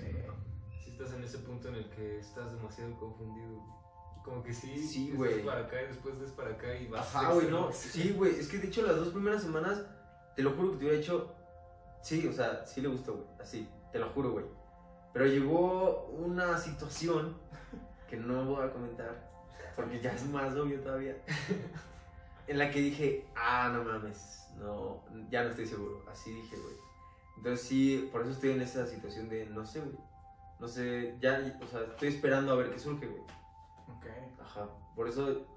[0.84, 3.62] Si estás en ese punto en el que estás demasiado confundido.
[4.24, 5.43] Como que sí, Sí, güey.
[5.43, 7.16] para acá y después des para acá y vas.
[7.16, 7.72] Ajá, güey, no.
[7.72, 8.39] Sí, güey.
[8.39, 9.82] Es que de hecho las dos primeras semanas,
[10.36, 11.34] te lo juro que te hubiera hecho.
[12.04, 13.28] Sí, o sea, sí le gustó, güey.
[13.39, 14.45] Así, te lo juro, güey.
[15.14, 17.36] Pero llegó una situación
[18.10, 19.30] que no voy a comentar,
[19.76, 21.16] porque ya es más obvio todavía.
[22.52, 26.04] En la que dije, ah, no mames, no, ya no estoy seguro.
[26.12, 26.76] Así dije, güey.
[27.38, 29.95] Entonces sí, por eso estoy en esa situación de no sé, güey.
[30.60, 33.22] No sé, ya, o sea, estoy esperando a ver qué surge, güey.
[33.88, 34.06] Ok.
[34.41, 34.68] Ajá.
[34.95, 35.47] Por eso,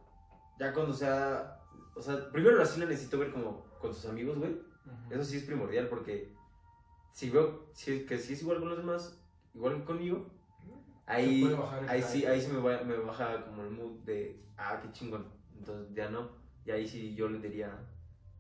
[0.59, 1.61] ya cuando sea.
[1.97, 4.53] O sea, primero así lo necesito ver como con sus amigos, güey.
[4.53, 5.15] Ujú.
[5.15, 6.33] Eso sí es primordial porque
[7.11, 9.21] si veo si, que si es igual con los demás,
[9.53, 10.27] igual que conmigo,
[11.07, 14.79] ahí, el ahí sí, ahí sí me, va- me baja como el mood de, ah,
[14.81, 15.27] qué chingón.
[15.59, 16.44] Entonces ya no.
[16.67, 17.71] Y ahí sí yo le diría,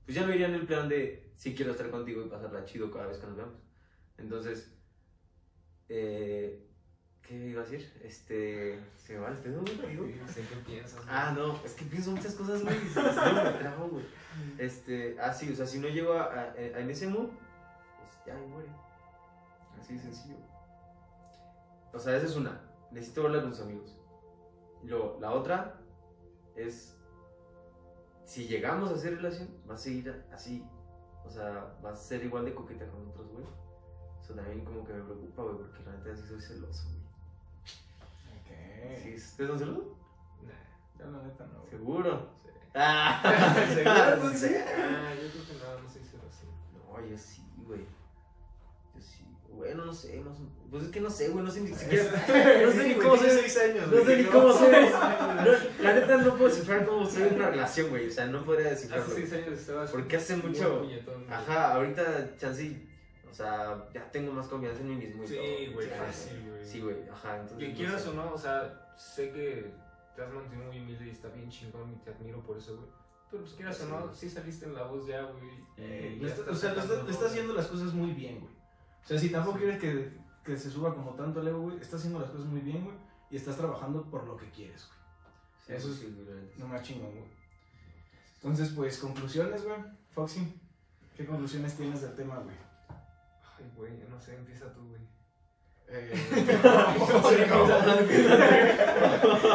[0.05, 2.91] pues ya no iría en el plan de, sí quiero estar contigo y pasarla chido
[2.91, 3.55] cada vez que nos veamos.
[4.19, 4.73] Entonces,
[5.89, 6.67] eh,
[7.23, 7.93] ¿qué iba a decir?
[8.03, 10.07] Este, se me va el pedo, digo.
[10.07, 10.95] Sí, sé qué piensas.
[10.97, 11.09] güey.
[11.11, 13.11] Ah, no, es que pienso muchas cosas, güey, se me
[13.59, 14.05] trago, güey.
[14.59, 18.11] Este, ah, sí, o sea, si no llego a, a- a- en ese mood, pues
[18.27, 18.69] ya me muere.
[19.81, 20.37] Así de sencillo.
[21.93, 22.61] O sea, esa es una.
[22.91, 23.95] Necesito verla con sus amigos.
[24.83, 25.81] Luego, la otra
[26.57, 26.94] es,
[28.25, 30.65] si llegamos a hacer relación, va a seguir así.
[31.27, 33.45] O sea, va a ser igual de coqueta con otros, güey.
[34.23, 37.05] Eso también como que me preocupa, güey, porque la neta sí soy celoso, güey.
[38.41, 39.03] Ok.
[39.03, 39.15] ¿Sí?
[39.15, 39.85] ¿Ustedes son celosos?
[40.43, 41.59] Nah, Ya la neta no.
[41.61, 41.71] güey.
[41.71, 42.29] ¿Seguro?
[42.43, 42.51] sí.
[42.75, 43.23] Ah,
[43.75, 44.33] ¿Seguro?
[44.35, 44.47] Sí.
[44.57, 46.47] Ah, yo creo que nada, no soy celoso.
[46.73, 47.87] No, yo sí, güey.
[49.57, 52.05] Bueno, no sé, más o- Pues es que no sé, güey, no sé ni siquiera.
[52.67, 53.29] No sé ni cómo soy.
[53.29, 54.53] años, No sé ni cómo no.
[54.55, 54.71] soy.
[54.73, 58.09] No, la neta no puedo descifrar cómo soy una relación, güey.
[58.09, 59.07] O sea, no podría descifrarlo.
[59.07, 59.91] Hace seis años estabas.
[59.91, 61.35] Porque hace muy mucho- puñetón, güey.
[61.35, 62.03] Ajá, ahorita
[62.43, 65.75] No O sea, ya tengo más confianza en mí mismo y Sí, todo.
[65.75, 66.65] güey, Sí, fácil, güey.
[66.65, 67.35] Sí, güey, ajá.
[67.41, 68.09] Entonces, Que no quieras sé.
[68.09, 69.73] o no, o sea, sé que
[70.15, 72.89] te has mantenido muy humilde y está bien chingón y te admiro por eso, güey.
[73.31, 75.51] Pero pues quieras o no, sí saliste en la voz ya, güey.
[75.79, 76.95] Eh, y le ya está- estás o sea, le está,
[77.25, 78.53] le haciendo las cosas muy bien, güey.
[79.05, 80.13] O sea, si tampoco quieres que,
[80.45, 82.97] que se suba como tanto el ego, güey, está haciendo las cosas muy bien, güey.
[83.31, 84.99] Y estás trabajando por lo que quieres, güey.
[85.67, 86.55] Sí, Eso es- la neta.
[86.59, 87.25] No más chingón, güey.
[88.37, 89.77] Entonces, pues, conclusiones, güey.
[90.15, 90.61] Foxy,
[91.17, 92.57] ¿qué conclusiones tienes del tema, güey?
[93.59, 95.01] Ay, güey, no sé, empieza tú, güey.
[95.87, 96.13] Eh,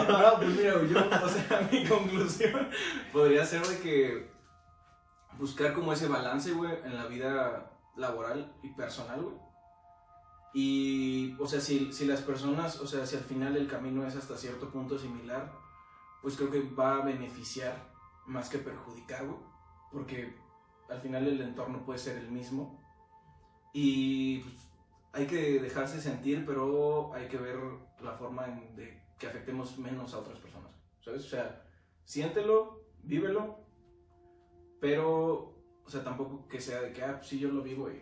[0.10, 2.70] no, pues mira, güey, yo, o sea, mi conclusión
[3.12, 4.30] podría ser de que
[5.38, 9.36] buscar como ese balance, güey, en la vida laboral y personal, güey.
[10.54, 14.16] Y, o sea, si, si las personas, o sea, si al final el camino es
[14.16, 15.54] hasta cierto punto similar,
[16.22, 17.76] pues creo que va a beneficiar
[18.26, 19.40] más que perjudicar, güey.
[19.92, 20.36] Porque
[20.90, 22.80] al final el entorno puede ser el mismo.
[23.74, 24.56] Y pues,
[25.14, 27.60] hay que dejarse sentir, pero hay que ver
[28.02, 30.72] la forma en de que afectemos menos a otras personas.
[31.02, 31.26] ¿Sabes?
[31.26, 31.64] O sea,
[32.06, 33.60] siéntelo, vívelo,
[34.80, 35.59] pero,
[35.90, 38.00] o sea, tampoco que sea de que, ah, sí, yo lo vivo y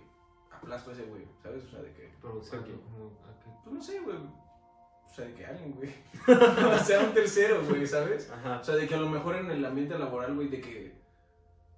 [0.52, 1.64] aplasto a ese güey, ¿sabes?
[1.64, 2.66] O sea, de que, Pero, Sí, ¿a ok.
[2.66, 2.74] qué?
[2.74, 3.50] Como, ¿a qué?
[3.64, 4.18] pues no sé, güey.
[4.18, 5.90] O sea, de que alguien, güey.
[6.28, 8.30] o sea, un tercero, güey, ¿sabes?
[8.30, 8.60] Ajá.
[8.60, 10.98] O sea, de que a lo mejor en el ambiente laboral, güey, de que,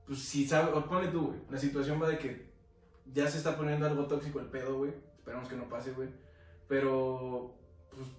[0.07, 2.49] pues si sabe, o pone tú, güey, la situación va de que
[3.05, 6.09] ya se está poniendo algo tóxico el pedo, güey, esperamos que no pase, güey,
[6.67, 7.53] pero,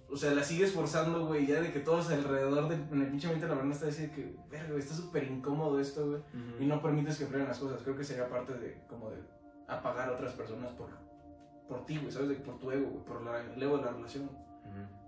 [0.09, 3.27] o sea, la sigues forzando, güey, ya de que todos alrededor de, en el pinche
[3.27, 6.21] ambiente laboral está diciendo que, verga, güey, está súper incómodo esto, güey,
[6.59, 9.17] y no permites que fluyan las cosas, creo que sería parte de, como de,
[9.67, 10.89] apagar a otras personas por,
[11.67, 12.29] por ti, güey, ¿sabes?
[12.29, 14.29] De, por tu ego, güey, por la, el ego de la relación,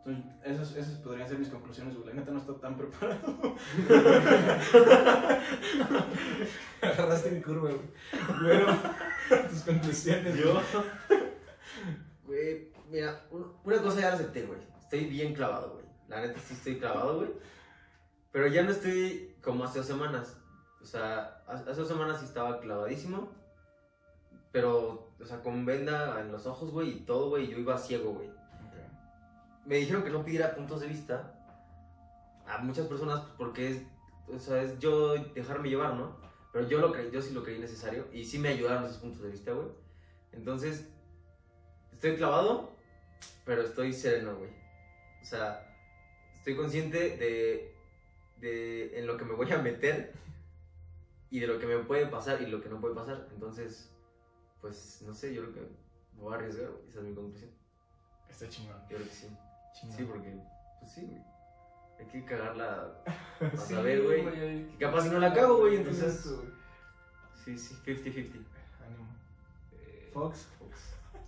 [0.05, 2.07] entonces, esas, esas podrían ser mis conclusiones, güey.
[2.07, 3.55] La neta no está tan preparado.
[6.81, 7.79] Agarraste mi curva, güey.
[8.41, 8.77] Bueno,
[9.49, 10.37] tus conclusiones.
[10.37, 10.61] Yo.
[12.25, 13.25] Güey, mira,
[13.73, 14.59] una cosa ya la acepté, güey.
[14.79, 15.85] Estoy bien clavado, güey.
[16.07, 17.31] La neta sí estoy clavado, güey.
[18.31, 20.37] Pero ya no estoy como hace dos semanas.
[20.81, 23.31] O sea, hace dos semanas sí estaba clavadísimo.
[24.51, 27.47] Pero, o sea, con venda en los ojos, güey, y todo, güey.
[27.47, 28.29] Yo iba ciego, güey.
[29.65, 31.39] Me dijeron que no pidiera puntos de vista
[32.45, 33.83] a muchas personas pues, porque es,
[34.27, 36.17] o sea, es yo dejarme llevar, ¿no?
[36.51, 39.21] Pero yo, lo creí, yo sí lo creí necesario y sí me ayudaron esos puntos
[39.21, 39.69] de vista, güey.
[40.33, 40.89] Entonces,
[41.93, 42.72] estoy clavado,
[43.45, 44.51] pero estoy sereno, güey.
[45.21, 45.67] O sea,
[46.33, 47.73] estoy consciente de,
[48.37, 50.13] de en lo que me voy a meter
[51.29, 53.27] y de lo que me puede pasar y lo que no puede pasar.
[53.31, 53.91] Entonces,
[54.61, 55.61] pues, no sé, yo creo que
[56.15, 56.89] me voy a arriesgar, güey.
[56.89, 57.51] Esa es mi conclusión.
[58.29, 58.77] Está chingón.
[58.89, 59.27] Yo creo que sí.
[59.79, 59.97] chingón.
[59.97, 60.37] Sí, porque,
[60.79, 61.21] pues sí, güey.
[61.99, 63.03] Hay que cagarla.
[63.57, 64.23] Sí, a ver, güey.
[64.69, 66.35] Que capaz no la cago, güey, entonces-.
[67.43, 68.45] Sí, sí, 50-50.
[68.85, 69.05] Ánimo.
[69.73, 70.47] Eh, Fox.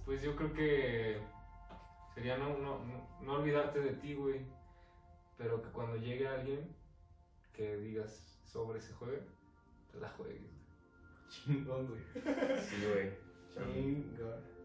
[0.05, 1.19] Pues yo creo que
[2.15, 2.79] sería no, no,
[3.21, 4.41] no, olvidarte de ti, güey.
[5.37, 6.73] Pero que cuando llegue alguien
[7.53, 9.21] que digas sobre ese juego,
[9.91, 10.41] te la juegues.
[11.29, 12.01] Chingón, güey.
[12.61, 13.11] Sí, güey.
[13.53, 14.55] Chingón.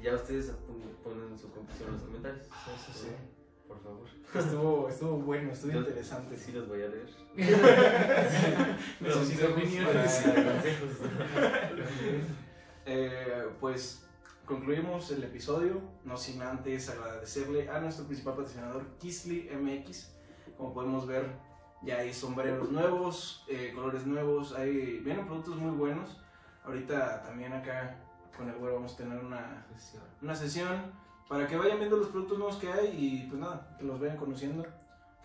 [0.00, 2.46] Ya ustedes pon- ponen su conclusión en los comentarios.
[2.46, 3.08] Sí, sí, sí.
[3.66, 4.06] Por favor.
[4.34, 6.36] Estuvo, estuvo bueno, estuvo Yo- interesante.
[6.36, 7.08] Sí, los voy a leer.
[9.00, 10.22] Necesito opiniones.
[10.24, 10.90] para- consejos.
[12.86, 14.07] Eh, pues
[14.48, 20.10] concluimos el episodio, no sin antes agradecerle a nuestro principal patrocinador Kisly MX.
[20.56, 21.30] Como podemos ver,
[21.82, 26.18] ya hay sombreros nuevos, eh, colores nuevos, hay, vienen productos muy buenos.
[26.64, 27.96] Ahorita también acá
[28.38, 29.66] con el güero vamos a tener una,
[30.22, 30.92] una sesión
[31.28, 34.16] para que vayan viendo los productos nuevos que hay y pues nada, que los vayan
[34.16, 34.64] conociendo,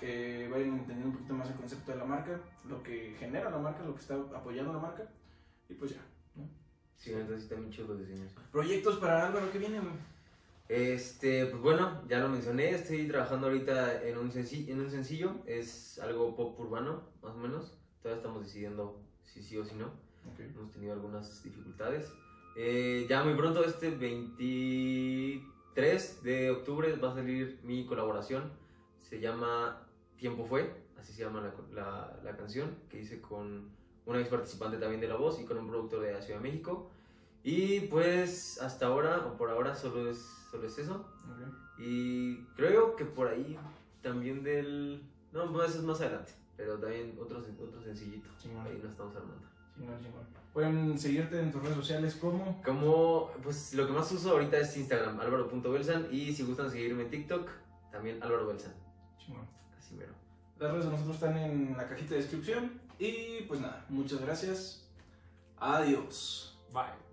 [0.01, 3.57] que vayan entendiendo un poquito más el concepto de la marca, lo que genera la
[3.57, 5.03] marca, lo que está apoyando la marca
[5.69, 6.01] y pues ya.
[6.36, 6.62] ¿no?
[6.98, 8.32] Sí, entonces sí también chidos los diseños.
[8.52, 9.94] Proyectos para Álvaro que viene, güey.
[10.70, 16.00] Este, pues bueno, ya lo mencioné, estoy trabajando ahorita en un, en un sencillo, es
[16.00, 17.78] algo pop urbano, más o menos.
[18.02, 19.91] Todavía estamos decidiendo si sí o si no.
[20.39, 22.10] Hemos tenido algunas dificultades.
[22.56, 28.50] Eh, ya muy pronto, este 23 de octubre, va a salir mi colaboración.
[29.02, 29.86] Se llama
[30.18, 33.70] Tiempo Fue, así se llama la, la- la canción, que hice con
[34.06, 36.49] una ex participante también de La Voz y con un productor de la Ciudad de
[36.49, 36.89] México.
[37.43, 41.06] Y pues hasta ahora, o por ahora, solo es, solo es eso.
[41.78, 43.58] Y creo que por ahí
[44.01, 45.01] también del...
[45.32, 48.30] No, pues eso es más adelante, pero también otro, otro sencillito.
[48.38, 48.66] Chingón.
[48.66, 49.47] Ahí lo estamos armando.
[49.76, 50.43] Chingón, chingón.
[50.54, 52.62] Pueden seguirte en tus redes sociales como.
[52.64, 56.08] Como, pues lo que más uso ahorita es Instagram, álvaro.belsan.
[56.12, 57.49] Y si gustan seguirme en TikTok,
[57.91, 58.74] también Álvaro Belsan.
[59.18, 59.47] Chingón.
[59.78, 60.14] Así mero.
[60.60, 62.80] Las redes de nosotros están en la cajita de descripción.
[63.00, 64.88] Y pues nada, muchas gracias.
[65.58, 66.58] Adiós.
[66.72, 67.04] Bye.